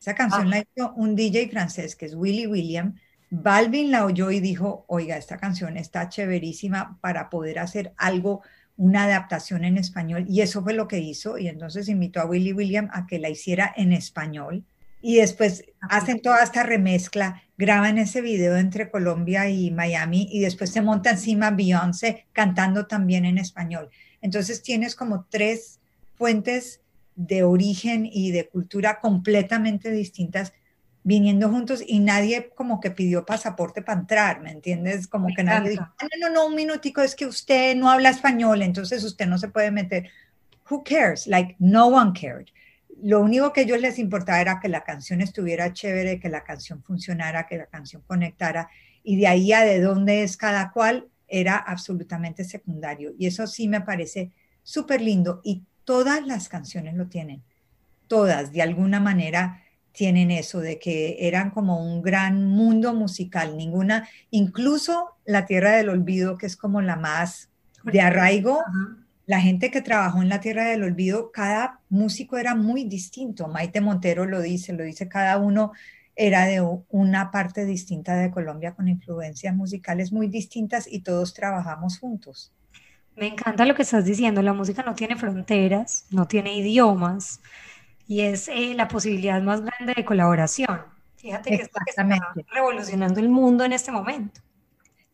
Esa 0.00 0.14
canción 0.14 0.46
ah. 0.46 0.50
la 0.50 0.58
hizo 0.58 0.92
un 0.94 1.16
DJ 1.16 1.48
francés 1.48 1.96
que 1.96 2.06
es 2.06 2.14
Willy 2.14 2.46
William. 2.46 2.94
Balvin 3.36 3.90
la 3.90 4.04
oyó 4.04 4.30
y 4.30 4.38
dijo, 4.38 4.84
oiga, 4.86 5.16
esta 5.16 5.38
canción 5.38 5.76
está 5.76 6.08
chéverísima 6.08 6.98
para 7.00 7.30
poder 7.30 7.58
hacer 7.58 7.92
algo, 7.96 8.42
una 8.76 9.04
adaptación 9.04 9.64
en 9.64 9.76
español. 9.76 10.24
Y 10.28 10.40
eso 10.40 10.62
fue 10.62 10.72
lo 10.72 10.86
que 10.86 11.00
hizo. 11.00 11.36
Y 11.36 11.48
entonces 11.48 11.88
invitó 11.88 12.20
a 12.20 12.26
Willy 12.26 12.52
William 12.52 12.88
a 12.92 13.08
que 13.08 13.18
la 13.18 13.30
hiciera 13.30 13.74
en 13.76 13.92
español. 13.92 14.64
Y 15.02 15.16
después 15.16 15.64
hacen 15.80 16.22
toda 16.22 16.44
esta 16.44 16.62
remezcla, 16.62 17.42
graban 17.58 17.98
ese 17.98 18.20
video 18.20 18.56
entre 18.56 18.88
Colombia 18.88 19.50
y 19.50 19.72
Miami 19.72 20.28
y 20.30 20.40
después 20.40 20.70
se 20.70 20.80
monta 20.80 21.10
encima 21.10 21.50
Beyoncé 21.50 22.26
cantando 22.32 22.86
también 22.86 23.24
en 23.24 23.38
español. 23.38 23.90
Entonces 24.22 24.62
tienes 24.62 24.94
como 24.94 25.26
tres 25.28 25.80
fuentes 26.14 26.80
de 27.16 27.42
origen 27.42 28.08
y 28.10 28.30
de 28.30 28.48
cultura 28.48 29.00
completamente 29.00 29.90
distintas 29.90 30.52
viniendo 31.04 31.50
juntos 31.50 31.84
y 31.86 32.00
nadie 32.00 32.50
como 32.54 32.80
que 32.80 32.90
pidió 32.90 33.26
pasaporte 33.26 33.82
para 33.82 34.00
entrar, 34.00 34.40
¿me 34.40 34.50
entiendes? 34.50 35.06
Como 35.06 35.28
Me 35.28 35.34
que 35.34 35.42
encanta. 35.42 35.58
nadie 35.60 35.70
dijo, 35.72 35.86
ah, 35.98 36.08
no, 36.18 36.28
no, 36.28 36.34
no, 36.34 36.46
un 36.46 36.54
minutico, 36.54 37.02
es 37.02 37.14
que 37.14 37.26
usted 37.26 37.76
no 37.76 37.90
habla 37.90 38.08
español, 38.08 38.62
entonces 38.62 39.04
usted 39.04 39.26
no 39.26 39.36
se 39.38 39.48
puede 39.48 39.70
meter. 39.70 40.10
Who 40.68 40.82
cares? 40.82 41.26
Like, 41.26 41.56
no 41.58 41.88
one 41.88 42.12
cared. 42.18 42.46
Lo 43.02 43.20
único 43.20 43.52
que 43.52 43.60
a 43.60 43.64
ellos 43.64 43.80
les 43.80 43.98
importaba 43.98 44.40
era 44.40 44.60
que 44.60 44.68
la 44.68 44.82
canción 44.82 45.20
estuviera 45.20 45.74
chévere, 45.74 46.18
que 46.18 46.30
la 46.30 46.42
canción 46.42 46.82
funcionara, 46.82 47.46
que 47.46 47.58
la 47.58 47.66
canción 47.66 48.02
conectara, 48.06 48.70
y 49.02 49.16
de 49.16 49.26
ahí 49.26 49.52
a 49.52 49.60
de 49.60 49.80
dónde 49.80 50.22
es 50.22 50.38
cada 50.38 50.72
cual 50.72 51.08
era 51.28 51.56
absolutamente 51.56 52.44
secundario. 52.44 53.12
Y 53.18 53.26
eso 53.26 53.46
sí 53.46 53.68
me 53.68 53.82
parece 53.82 54.30
súper 54.62 55.02
lindo. 55.02 55.42
Y 55.44 55.64
todas 55.84 56.26
las 56.26 56.48
canciones 56.48 56.94
lo 56.94 57.08
tienen, 57.08 57.42
todas 58.08 58.52
de 58.52 58.62
alguna 58.62 59.00
manera 59.00 59.63
tienen 59.94 60.32
eso 60.32 60.60
de 60.60 60.78
que 60.78 61.16
eran 61.20 61.50
como 61.50 61.80
un 61.80 62.02
gran 62.02 62.44
mundo 62.44 62.92
musical, 62.92 63.56
ninguna, 63.56 64.08
incluso 64.30 65.16
La 65.24 65.46
Tierra 65.46 65.70
del 65.70 65.88
Olvido, 65.88 66.36
que 66.36 66.46
es 66.46 66.56
como 66.56 66.82
la 66.82 66.96
más 66.96 67.48
de 67.84 68.00
arraigo, 68.00 68.60
la 69.26 69.40
gente 69.40 69.70
que 69.70 69.80
trabajó 69.80 70.20
en 70.20 70.28
La 70.28 70.40
Tierra 70.40 70.64
del 70.64 70.82
Olvido, 70.82 71.30
cada 71.32 71.80
músico 71.88 72.36
era 72.36 72.56
muy 72.56 72.84
distinto, 72.84 73.46
Maite 73.46 73.80
Montero 73.80 74.26
lo 74.26 74.40
dice, 74.42 74.72
lo 74.72 74.82
dice 74.82 75.08
cada 75.08 75.38
uno 75.38 75.72
era 76.16 76.46
de 76.46 76.60
una 76.90 77.30
parte 77.30 77.64
distinta 77.64 78.16
de 78.16 78.30
Colombia 78.30 78.74
con 78.74 78.88
influencias 78.88 79.54
musicales 79.54 80.12
muy 80.12 80.28
distintas 80.28 80.86
y 80.90 81.00
todos 81.00 81.34
trabajamos 81.34 81.98
juntos. 81.98 82.52
Me 83.16 83.28
encanta 83.28 83.64
lo 83.64 83.76
que 83.76 83.82
estás 83.82 84.04
diciendo, 84.04 84.42
la 84.42 84.52
música 84.52 84.82
no 84.82 84.94
tiene 84.94 85.16
fronteras, 85.16 86.06
no 86.10 86.26
tiene 86.26 86.56
idiomas 86.56 87.40
y 88.06 88.20
es 88.20 88.48
eh, 88.48 88.74
la 88.74 88.88
posibilidad 88.88 89.40
más 89.42 89.62
grande 89.62 89.94
de 89.96 90.04
colaboración. 90.04 90.82
Fíjate 91.16 91.50
que, 91.50 91.62
es 91.62 91.68
que 91.68 91.90
está 91.90 92.06
revolucionando 92.52 93.20
el 93.20 93.30
mundo 93.30 93.64
en 93.64 93.72
este 93.72 93.90
momento. 93.90 94.40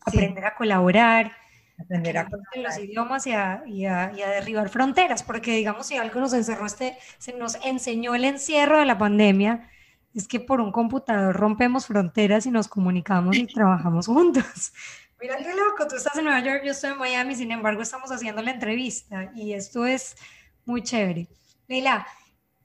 Aprender 0.01 0.43
sí. 0.43 0.47
a 0.47 0.55
colaborar, 0.55 1.31
aprender 1.79 2.17
a 2.17 2.25
colaborar. 2.25 2.57
los 2.57 2.77
idiomas 2.79 3.27
y 3.27 3.31
a, 3.31 3.63
y, 3.65 3.85
a, 3.85 4.11
y 4.15 4.21
a, 4.21 4.29
derribar 4.29 4.69
fronteras, 4.69 5.23
porque 5.23 5.55
digamos 5.55 5.87
si 5.87 5.95
algo 5.95 6.19
nos 6.19 6.33
encerró 6.33 6.65
este, 6.65 6.97
se 7.17 7.33
nos 7.33 7.55
enseñó 7.63 8.13
el 8.15 8.25
encierro 8.25 8.79
de 8.79 8.85
la 8.85 8.97
pandemia, 8.97 9.69
es 10.13 10.27
que 10.27 10.39
por 10.39 10.59
un 10.59 10.71
computador 10.71 11.35
rompemos 11.35 11.85
fronteras 11.85 12.45
y 12.45 12.51
nos 12.51 12.67
comunicamos 12.67 13.37
y 13.37 13.47
trabajamos 13.47 14.07
juntos. 14.07 14.73
Mira 15.21 15.37
qué 15.37 15.53
loco, 15.53 15.87
tú 15.87 15.95
estás 15.95 16.17
en 16.17 16.25
Nueva 16.25 16.39
York, 16.41 16.63
yo 16.65 16.71
estoy 16.71 16.91
en 16.91 16.97
Miami, 16.97 17.35
sin 17.35 17.51
embargo 17.51 17.83
estamos 17.83 18.11
haciendo 18.11 18.41
la 18.41 18.51
entrevista 18.51 19.31
y 19.35 19.53
esto 19.53 19.85
es 19.85 20.17
muy 20.65 20.81
chévere. 20.81 21.27
Leila, 21.67 22.05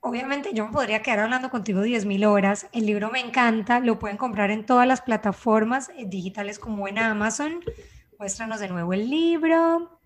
obviamente 0.06 0.50
yo 0.54 0.66
me 0.66 0.72
podría 0.72 1.02
quedar 1.02 1.18
hablando 1.18 1.50
contigo 1.50 1.82
10.000 1.82 2.26
horas, 2.26 2.68
el 2.72 2.86
libro 2.86 3.10
me 3.10 3.18
encanta, 3.20 3.80
lo 3.80 3.98
pueden 3.98 4.16
comprar 4.16 4.52
en 4.52 4.64
todas 4.64 4.86
las 4.86 5.00
plataformas 5.00 5.90
eh, 5.96 6.04
digitales 6.06 6.60
como 6.60 6.86
en 6.86 6.98
Amazon. 6.98 7.60
Muéstranos 8.18 8.60
de 8.60 8.68
nuevo 8.68 8.92
el 8.92 9.10
libro. 9.10 10.00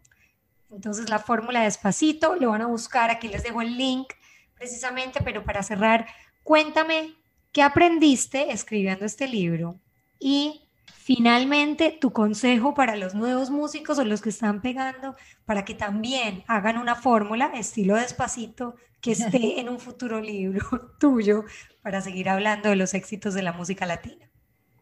Entonces 0.71 1.11
la 1.11 1.19
fórmula 1.19 1.65
despacito, 1.65 2.35
lo 2.37 2.51
van 2.51 2.63
a 2.63 2.67
buscar, 2.67 3.11
aquí 3.11 3.29
les 3.29 3.43
dejo 3.43 3.61
el 3.61 3.77
link 3.77 4.13
precisamente, 4.55 5.21
pero 5.23 5.45
para 5.45 5.63
cerrar, 5.63 6.07
cuéntame 6.43 7.15
qué 7.53 7.63
aprendiste 7.63 8.53
escribiendo 8.53 9.05
este 9.05 9.29
libro 9.29 9.81
y 10.19 10.70
Finalmente, 11.17 11.99
tu 12.01 12.13
consejo 12.13 12.73
para 12.73 12.95
los 12.95 13.17
nuevos 13.17 13.51
músicos 13.51 13.99
o 13.99 14.05
los 14.05 14.23
que 14.23 14.29
están 14.29 14.63
pegando, 14.63 15.17
para 15.45 15.65
que 15.65 15.75
también 15.75 16.45
hagan 16.47 16.79
una 16.79 16.95
fórmula 16.95 17.51
estilo 17.57 17.97
despacito 17.97 18.77
que 19.01 19.11
esté 19.11 19.59
en 19.61 19.69
un 19.69 19.81
futuro 19.81 20.21
libro 20.21 20.93
tuyo 21.01 21.43
para 21.83 22.01
seguir 22.01 22.29
hablando 22.29 22.69
de 22.69 22.77
los 22.77 22.95
éxitos 22.95 23.35
de 23.35 23.43
la 23.43 23.53
música 23.53 23.87
latina. 23.87 24.31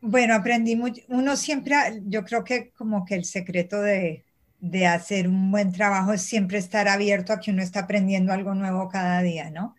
Bueno, 0.02 0.34
aprendí 0.34 0.76
mucho. 0.76 1.00
Uno 1.08 1.34
siempre, 1.34 1.74
yo 2.04 2.26
creo 2.26 2.44
que 2.44 2.72
como 2.72 3.06
que 3.06 3.14
el 3.14 3.24
secreto 3.24 3.80
de, 3.80 4.26
de 4.60 4.86
hacer 4.86 5.28
un 5.28 5.50
buen 5.50 5.72
trabajo 5.72 6.12
es 6.12 6.20
siempre 6.20 6.58
estar 6.58 6.88
abierto 6.88 7.32
a 7.32 7.40
que 7.40 7.52
uno 7.52 7.62
está 7.62 7.80
aprendiendo 7.80 8.34
algo 8.34 8.54
nuevo 8.54 8.90
cada 8.90 9.22
día, 9.22 9.50
¿no? 9.50 9.76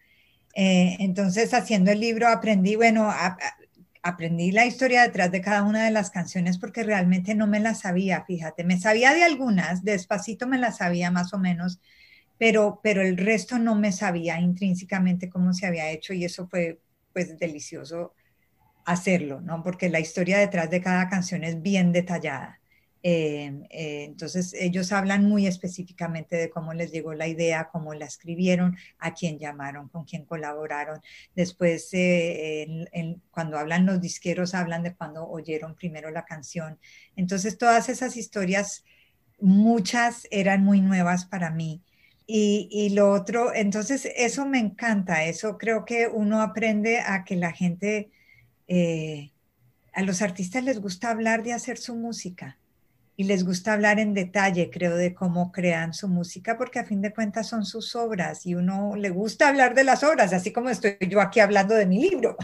Eh, 0.56 0.98
entonces, 1.00 1.54
haciendo 1.54 1.92
el 1.92 2.00
libro 2.00 2.28
aprendí, 2.28 2.76
bueno, 2.76 3.08
aprendí 4.02 4.52
la 4.52 4.66
historia 4.66 5.04
detrás 5.04 5.32
de 5.32 5.42
cada 5.42 5.64
una 5.64 5.86
de 5.86 5.92
las 5.92 6.10
canciones 6.10 6.58
porque 6.58 6.84
realmente 6.84 7.36
no 7.36 7.48
me 7.48 7.60
la 7.60 7.76
sabía, 7.76 8.24
fíjate, 8.26 8.64
me 8.64 8.80
sabía 8.80 9.14
de 9.14 9.24
algunas, 9.24 9.84
despacito 9.84 10.48
me 10.48 10.58
las 10.58 10.78
sabía 10.78 11.12
más 11.12 11.34
o 11.34 11.40
menos, 11.40 11.80
pero, 12.38 12.80
pero 12.82 13.02
el 13.02 13.18
resto 13.18 13.60
no 13.60 13.76
me 13.76 13.92
sabía 13.92 14.40
intrínsecamente 14.40 15.30
cómo 15.30 15.54
se 15.54 15.68
había 15.68 15.90
hecho 15.92 16.14
y 16.14 16.26
eso 16.26 16.48
fue 16.48 16.80
pues 17.14 17.38
delicioso 17.38 18.14
hacerlo, 18.86 19.42
¿no? 19.42 19.62
Porque 19.64 19.90
la 19.90 20.00
historia 20.00 20.40
detrás 20.40 20.70
de 20.70 20.82
cada 20.82 21.10
canción 21.10 21.44
es 21.44 21.62
bien 21.62 21.92
detallada. 21.92 22.59
Eh, 23.02 23.62
eh, 23.70 24.04
entonces, 24.06 24.54
ellos 24.54 24.92
hablan 24.92 25.26
muy 25.26 25.48
específicamente 25.48 26.36
de 26.36 26.50
cómo 26.50 26.74
les 26.74 26.92
llegó 26.92 27.14
la 27.14 27.28
idea, 27.28 27.70
cómo 27.72 27.94
la 27.94 28.06
escribieron, 28.06 28.78
a 29.00 29.14
quién 29.14 29.40
llamaron, 29.40 29.90
con 29.90 30.06
quién 30.06 30.26
colaboraron. 30.26 31.02
Después, 31.36 31.90
eh, 31.94 32.88
cuando 33.32 33.58
hablan 33.58 33.86
los 33.86 34.02
disqueros, 34.02 34.54
hablan 34.54 34.84
de 34.84 34.96
cuando 34.96 35.28
oyeron 35.28 35.76
primero 35.76 36.12
la 36.12 36.26
canción. 36.26 36.80
Entonces, 37.16 37.58
todas 37.58 37.90
esas 37.90 38.18
historias, 38.18 38.84
muchas 39.40 40.28
eran 40.32 40.64
muy 40.64 40.82
nuevas 40.82 41.26
para 41.26 41.52
mí. 41.52 41.82
Y, 42.28 42.68
y 42.72 42.90
lo 42.90 43.12
otro, 43.12 43.54
entonces, 43.56 44.08
eso 44.16 44.46
me 44.46 44.60
encanta, 44.60 45.26
eso 45.26 45.58
creo 45.58 45.86
que 45.86 46.08
uno 46.08 46.42
aprende 46.42 47.00
a 47.00 47.24
que 47.24 47.36
la 47.36 47.52
gente, 47.54 48.12
a 49.94 50.02
los 50.04 50.22
artistas 50.22 50.64
les 50.64 50.80
gusta 50.80 51.10
hablar 51.10 51.44
de 51.44 51.54
hacer 51.54 51.78
su 51.78 51.96
música 51.96 52.59
y 53.20 53.26
les 53.26 53.44
gusta 53.44 53.74
hablar 53.74 54.00
en 54.00 54.14
detalle, 54.14 54.70
creo, 54.72 54.96
de 54.96 55.14
cómo 55.14 55.52
crean 55.52 55.94
su 55.94 56.08
música, 56.08 56.58
porque 56.58 56.80
a 56.80 56.86
fin 56.86 57.02
de 57.02 57.14
cuentas 57.14 57.50
son 57.50 57.66
sus 57.66 57.94
obras 57.98 58.46
y 58.46 58.56
uno 58.56 58.96
le 58.96 59.10
gusta 59.10 59.50
hablar 59.50 59.76
de 59.76 59.84
las 59.84 60.06
obras, 60.06 60.32
así 60.32 60.54
como 60.54 60.70
estoy 60.70 60.96
yo 61.02 61.20
aquí 61.20 61.42
hablando 61.42 61.76
de 61.76 61.86
mi 61.86 62.00
libro. 62.00 62.38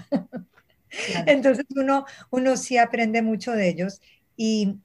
Entonces 1.27 1.65
uno, 1.77 2.03
uno 2.29 2.57
sí 2.57 2.77
aprende 2.77 3.21
mucho 3.21 3.53
de 3.53 3.69
ellos 3.69 4.01
y 4.35 4.81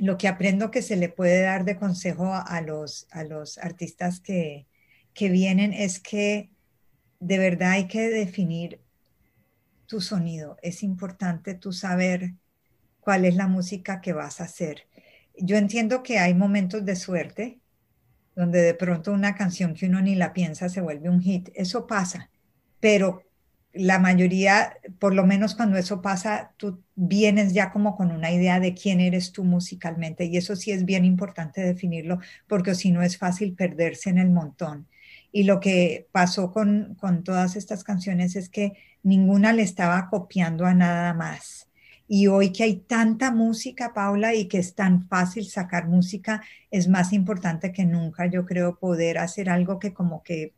lo 0.00 0.18
que 0.18 0.26
aprendo 0.26 0.72
que 0.72 0.82
se 0.82 0.96
le 0.96 1.08
puede 1.08 1.40
dar 1.40 1.64
de 1.64 1.76
consejo 1.76 2.34
a 2.34 2.60
los, 2.60 3.06
a 3.12 3.22
los 3.22 3.58
artistas 3.58 4.18
que, 4.18 4.66
que 5.14 5.28
vienen 5.28 5.72
es 5.72 6.00
que 6.00 6.50
de 7.20 7.38
verdad 7.38 7.70
hay 7.70 7.86
que 7.86 8.10
definir 8.10 8.80
tu 9.86 10.00
sonido. 10.00 10.56
Es 10.62 10.82
importante 10.82 11.54
tú 11.54 11.72
saber 11.72 12.32
cuál 12.98 13.24
es 13.24 13.36
la 13.36 13.46
música 13.46 14.00
que 14.00 14.12
vas 14.12 14.40
a 14.40 14.44
hacer 14.46 14.88
yo 15.38 15.56
entiendo 15.56 16.02
que 16.02 16.18
hay 16.18 16.34
momentos 16.34 16.84
de 16.84 16.96
suerte 16.96 17.60
donde 18.36 18.60
de 18.60 18.74
pronto 18.74 19.12
una 19.12 19.34
canción 19.34 19.74
que 19.74 19.86
uno 19.86 20.02
ni 20.02 20.14
la 20.14 20.34
piensa 20.34 20.68
se 20.68 20.82
vuelve 20.82 21.08
un 21.08 21.22
hit. 21.22 21.48
Eso 21.54 21.86
pasa, 21.86 22.30
pero 22.80 23.22
la 23.72 23.98
mayoría, 23.98 24.74
por 24.98 25.14
lo 25.14 25.26
menos 25.26 25.54
cuando 25.54 25.76
eso 25.76 26.02
pasa, 26.02 26.52
tú 26.56 26.82
vienes 26.94 27.52
ya 27.52 27.72
como 27.72 27.96
con 27.96 28.10
una 28.10 28.30
idea 28.30 28.60
de 28.60 28.74
quién 28.74 29.00
eres 29.00 29.32
tú 29.32 29.44
musicalmente 29.44 30.26
y 30.26 30.36
eso 30.36 30.54
sí 30.54 30.70
es 30.70 30.84
bien 30.84 31.04
importante 31.04 31.62
definirlo 31.62 32.18
porque 32.46 32.74
si 32.74 32.90
no 32.90 33.02
es 33.02 33.18
fácil 33.18 33.54
perderse 33.54 34.10
en 34.10 34.18
el 34.18 34.30
montón. 34.30 34.86
Y 35.32 35.44
lo 35.44 35.60
que 35.60 36.06
pasó 36.12 36.52
con, 36.52 36.94
con 36.98 37.24
todas 37.24 37.56
estas 37.56 37.84
canciones 37.84 38.36
es 38.36 38.48
que 38.48 38.72
ninguna 39.02 39.52
le 39.52 39.62
estaba 39.62 40.08
copiando 40.08 40.66
a 40.66 40.74
nada 40.74 41.12
más 41.14 41.65
y 42.08 42.28
hoy 42.28 42.52
que 42.52 42.64
hay 42.64 42.76
tanta 42.76 43.30
música, 43.30 43.92
Paula, 43.92 44.34
y 44.34 44.46
que 44.46 44.58
es 44.58 44.74
tan 44.74 45.08
fácil 45.08 45.46
sacar 45.46 45.88
música, 45.88 46.42
es 46.70 46.88
más 46.88 47.12
importante 47.12 47.72
que 47.72 47.84
nunca, 47.84 48.26
yo 48.26 48.46
creo, 48.46 48.78
poder 48.78 49.18
hacer 49.18 49.50
algo 49.50 49.78
que 49.78 49.92
como 49.92 50.22
que, 50.22 50.52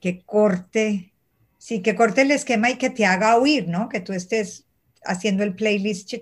que 0.00 0.20
corte, 0.20 1.12
sí, 1.56 1.80
que 1.80 1.94
corte 1.94 2.22
el 2.22 2.30
esquema 2.30 2.70
y 2.70 2.76
que 2.76 2.90
te 2.90 3.06
haga 3.06 3.36
oír, 3.36 3.68
¿no? 3.68 3.88
Que 3.88 4.00
tú 4.00 4.12
estés 4.12 4.66
haciendo 5.04 5.42
el 5.42 5.54
playlist 5.54 6.12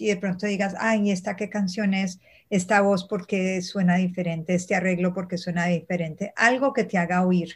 y 0.00 0.06
de 0.06 0.16
pronto 0.16 0.46
digas, 0.46 0.74
ay, 0.78 1.10
¿esta 1.10 1.36
qué 1.36 1.48
canción 1.48 1.94
es? 1.94 2.20
Esta 2.50 2.80
voz 2.80 3.04
porque 3.04 3.62
suena 3.62 3.96
diferente, 3.96 4.54
este 4.54 4.74
arreglo 4.74 5.14
porque 5.14 5.38
suena 5.38 5.66
diferente, 5.66 6.32
algo 6.36 6.72
que 6.72 6.84
te 6.84 6.98
haga 6.98 7.24
oír. 7.24 7.54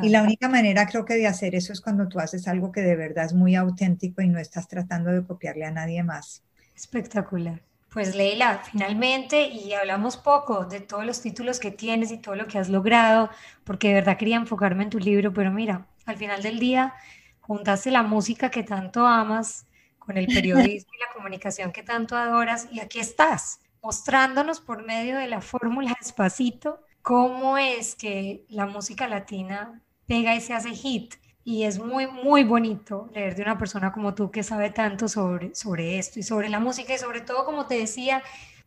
Y 0.00 0.08
la 0.08 0.22
única 0.22 0.48
manera 0.48 0.86
creo 0.86 1.04
que 1.04 1.14
de 1.14 1.26
hacer 1.26 1.54
eso 1.54 1.72
es 1.72 1.80
cuando 1.80 2.08
tú 2.08 2.18
haces 2.18 2.48
algo 2.48 2.72
que 2.72 2.80
de 2.80 2.96
verdad 2.96 3.26
es 3.26 3.34
muy 3.34 3.54
auténtico 3.54 4.22
y 4.22 4.28
no 4.28 4.38
estás 4.38 4.68
tratando 4.68 5.10
de 5.10 5.24
copiarle 5.24 5.66
a 5.66 5.70
nadie 5.70 6.02
más. 6.02 6.42
Espectacular. 6.74 7.60
Pues 7.92 8.16
Leila, 8.16 8.62
finalmente, 8.64 9.48
y 9.48 9.74
hablamos 9.74 10.16
poco 10.16 10.64
de 10.64 10.80
todos 10.80 11.04
los 11.04 11.20
títulos 11.20 11.60
que 11.60 11.70
tienes 11.70 12.10
y 12.10 12.16
todo 12.16 12.36
lo 12.36 12.46
que 12.46 12.58
has 12.58 12.70
logrado, 12.70 13.28
porque 13.64 13.88
de 13.88 13.94
verdad 13.94 14.16
quería 14.16 14.36
enfocarme 14.36 14.84
en 14.84 14.90
tu 14.90 14.98
libro, 14.98 15.34
pero 15.34 15.50
mira, 15.50 15.86
al 16.06 16.16
final 16.16 16.42
del 16.42 16.58
día 16.58 16.94
juntaste 17.40 17.90
la 17.90 18.02
música 18.02 18.50
que 18.50 18.62
tanto 18.62 19.06
amas 19.06 19.66
con 19.98 20.16
el 20.16 20.26
periodismo 20.26 20.90
y 20.94 21.00
la 21.00 21.12
comunicación 21.14 21.70
que 21.70 21.82
tanto 21.82 22.16
adoras, 22.16 22.66
y 22.72 22.80
aquí 22.80 22.98
estás, 22.98 23.60
mostrándonos 23.82 24.60
por 24.60 24.86
medio 24.86 25.18
de 25.18 25.26
la 25.26 25.42
fórmula 25.42 25.94
despacito 26.00 26.80
cómo 27.02 27.58
es 27.58 27.94
que 27.94 28.44
la 28.48 28.66
música 28.66 29.08
latina 29.08 29.82
pega 30.06 30.34
y 30.34 30.40
se 30.40 30.54
hace 30.54 30.70
hit. 30.70 31.14
Y 31.44 31.64
es 31.64 31.80
muy, 31.80 32.06
muy 32.06 32.44
bonito 32.44 33.10
leer 33.12 33.34
de 33.34 33.42
una 33.42 33.58
persona 33.58 33.92
como 33.92 34.14
tú 34.14 34.30
que 34.30 34.44
sabe 34.44 34.70
tanto 34.70 35.08
sobre, 35.08 35.54
sobre 35.56 35.98
esto 35.98 36.20
y 36.20 36.22
sobre 36.22 36.48
la 36.48 36.60
música 36.60 36.94
y 36.94 36.98
sobre 36.98 37.20
todo, 37.20 37.44
como 37.44 37.66
te 37.66 37.74
decía, 37.76 38.22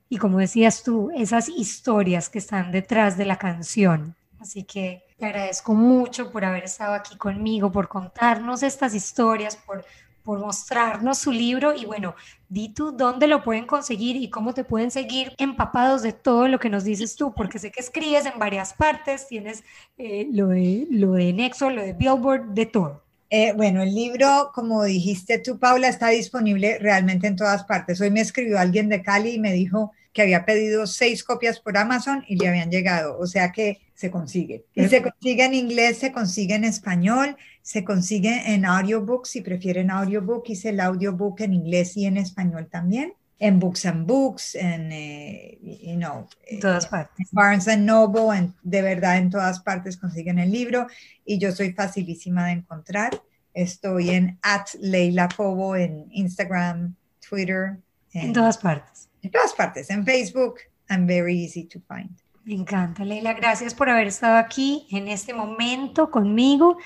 y 0.09 0.17
como 0.17 0.39
decías 0.39 0.83
tú, 0.83 1.09
esas 1.15 1.47
historias 1.47 2.29
que 2.29 2.39
están 2.39 2.71
detrás 2.71 3.17
de 3.17 3.25
la 3.25 3.37
canción. 3.37 4.15
Así 4.39 4.63
que 4.63 5.05
te 5.17 5.25
agradezco 5.25 5.73
mucho 5.73 6.31
por 6.31 6.43
haber 6.43 6.65
estado 6.65 6.93
aquí 6.93 7.17
conmigo, 7.17 7.71
por 7.71 7.87
contarnos 7.87 8.61
estas 8.61 8.93
historias, 8.93 9.55
por 9.55 9.85
por 10.25 10.39
mostrarnos 10.39 11.19
su 11.19 11.31
libro 11.31 11.73
y 11.73 11.85
bueno, 11.85 12.15
di 12.49 12.69
tú 12.69 12.91
dónde 12.91 13.27
lo 13.27 13.43
pueden 13.43 13.65
conseguir 13.65 14.15
y 14.15 14.29
cómo 14.29 14.53
te 14.53 14.63
pueden 14.63 14.91
seguir 14.91 15.33
empapados 15.37 16.01
de 16.01 16.11
todo 16.11 16.47
lo 16.47 16.59
que 16.59 16.69
nos 16.69 16.83
dices 16.83 17.15
tú, 17.15 17.33
porque 17.33 17.59
sé 17.59 17.71
que 17.71 17.79
escribes 17.79 18.25
en 18.25 18.37
varias 18.37 18.73
partes, 18.73 19.27
tienes 19.27 19.63
eh, 19.97 20.27
lo, 20.31 20.47
de, 20.47 20.87
lo 20.89 21.13
de 21.13 21.31
Nexo, 21.31 21.69
lo 21.69 21.83
de 21.83 21.93
Billboard, 21.93 22.53
de 22.53 22.65
todo. 22.65 23.03
Eh, 23.29 23.53
bueno, 23.55 23.83
el 23.83 23.93
libro, 23.93 24.51
como 24.53 24.83
dijiste 24.83 25.39
tú, 25.39 25.59
Paula, 25.59 25.87
está 25.87 26.09
disponible 26.09 26.79
realmente 26.79 27.27
en 27.27 27.35
todas 27.35 27.63
partes. 27.63 28.01
Hoy 28.01 28.09
me 28.11 28.21
escribió 28.21 28.59
alguien 28.59 28.89
de 28.89 29.01
Cali 29.01 29.31
y 29.31 29.39
me 29.39 29.53
dijo 29.53 29.93
que 30.13 30.21
había 30.21 30.45
pedido 30.45 30.87
seis 30.87 31.23
copias 31.23 31.59
por 31.59 31.77
Amazon 31.77 32.23
y 32.27 32.37
le 32.37 32.47
habían 32.47 32.71
llegado, 32.71 33.19
o 33.19 33.27
sea 33.27 33.51
que 33.51 33.81
se 33.93 34.09
consigue. 34.09 34.65
Y 34.73 34.87
se 34.87 35.01
consigue 35.01 35.43
en 35.43 35.53
inglés, 35.53 35.97
se 35.97 36.11
consigue 36.11 36.55
en 36.55 36.63
español, 36.63 37.35
se 37.65 37.83
consigue 37.83 38.53
en 38.53 38.63
audiobook, 38.63 39.25
si 39.25 39.41
prefieren 39.41 39.89
audiobook, 39.89 40.47
hice 40.47 40.69
el 40.69 40.79
audiobook 40.79 41.41
en 41.41 41.55
inglés 41.55 41.97
y 41.97 42.05
en 42.05 42.17
español 42.17 42.67
también 42.69 43.13
en 43.39 43.59
Books 43.59 43.85
and 43.85 44.07
Books, 44.07 44.55
en, 44.55 44.91
eh, 44.91 45.57
you 45.61 45.95
know, 45.95 46.27
en 46.45 46.59
todas 46.59 46.87
partes. 46.87 47.27
Barnes 47.31 47.67
and 47.67 47.83
Noble, 47.83 48.37
en, 48.37 48.53
de 48.63 48.81
verdad 48.81 49.17
en 49.17 49.29
todas 49.29 49.59
partes 49.59 49.97
consiguen 49.97 50.39
el 50.39 50.51
libro 50.51 50.87
y 51.25 51.37
yo 51.39 51.51
soy 51.51 51.73
facilísima 51.73 52.45
de 52.45 52.53
encontrar. 52.53 53.21
Estoy 53.53 54.11
en 54.11 54.37
at 54.41 54.67
Leila 54.79 55.27
Cobo 55.35 55.75
en 55.75 56.07
Instagram, 56.11 56.95
Twitter. 57.27 57.77
En, 58.13 58.31
todas 58.31 58.57
partes. 58.57 59.09
En 59.21 59.31
todas 59.31 59.53
partes. 59.53 59.89
En 59.89 60.05
Facebook, 60.05 60.59
I'm 60.89 61.07
very 61.07 61.43
easy 61.43 61.65
to 61.65 61.79
find. 61.87 62.11
Me 62.45 62.53
encanta, 62.53 63.03
Leila. 63.03 63.33
Gracias 63.33 63.73
por 63.73 63.89
haber 63.89 64.07
estado 64.07 64.37
aquí 64.37 64.87
en 64.91 65.07
este 65.07 65.33
momento 65.33 66.11
conmigo. 66.11 66.77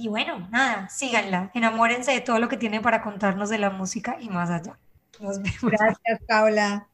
Y 0.00 0.08
bueno, 0.08 0.48
nada, 0.50 0.88
síganla, 0.88 1.50
enamórense 1.52 2.10
de 2.10 2.22
todo 2.22 2.38
lo 2.38 2.48
que 2.48 2.56
tiene 2.56 2.80
para 2.80 3.02
contarnos 3.02 3.50
de 3.50 3.58
la 3.58 3.68
música 3.68 4.16
y 4.18 4.30
más 4.30 4.48
allá. 4.48 4.78
Nos 5.20 5.42
vemos. 5.42 5.60
Gracias, 5.60 6.20
Paula. 6.26 6.90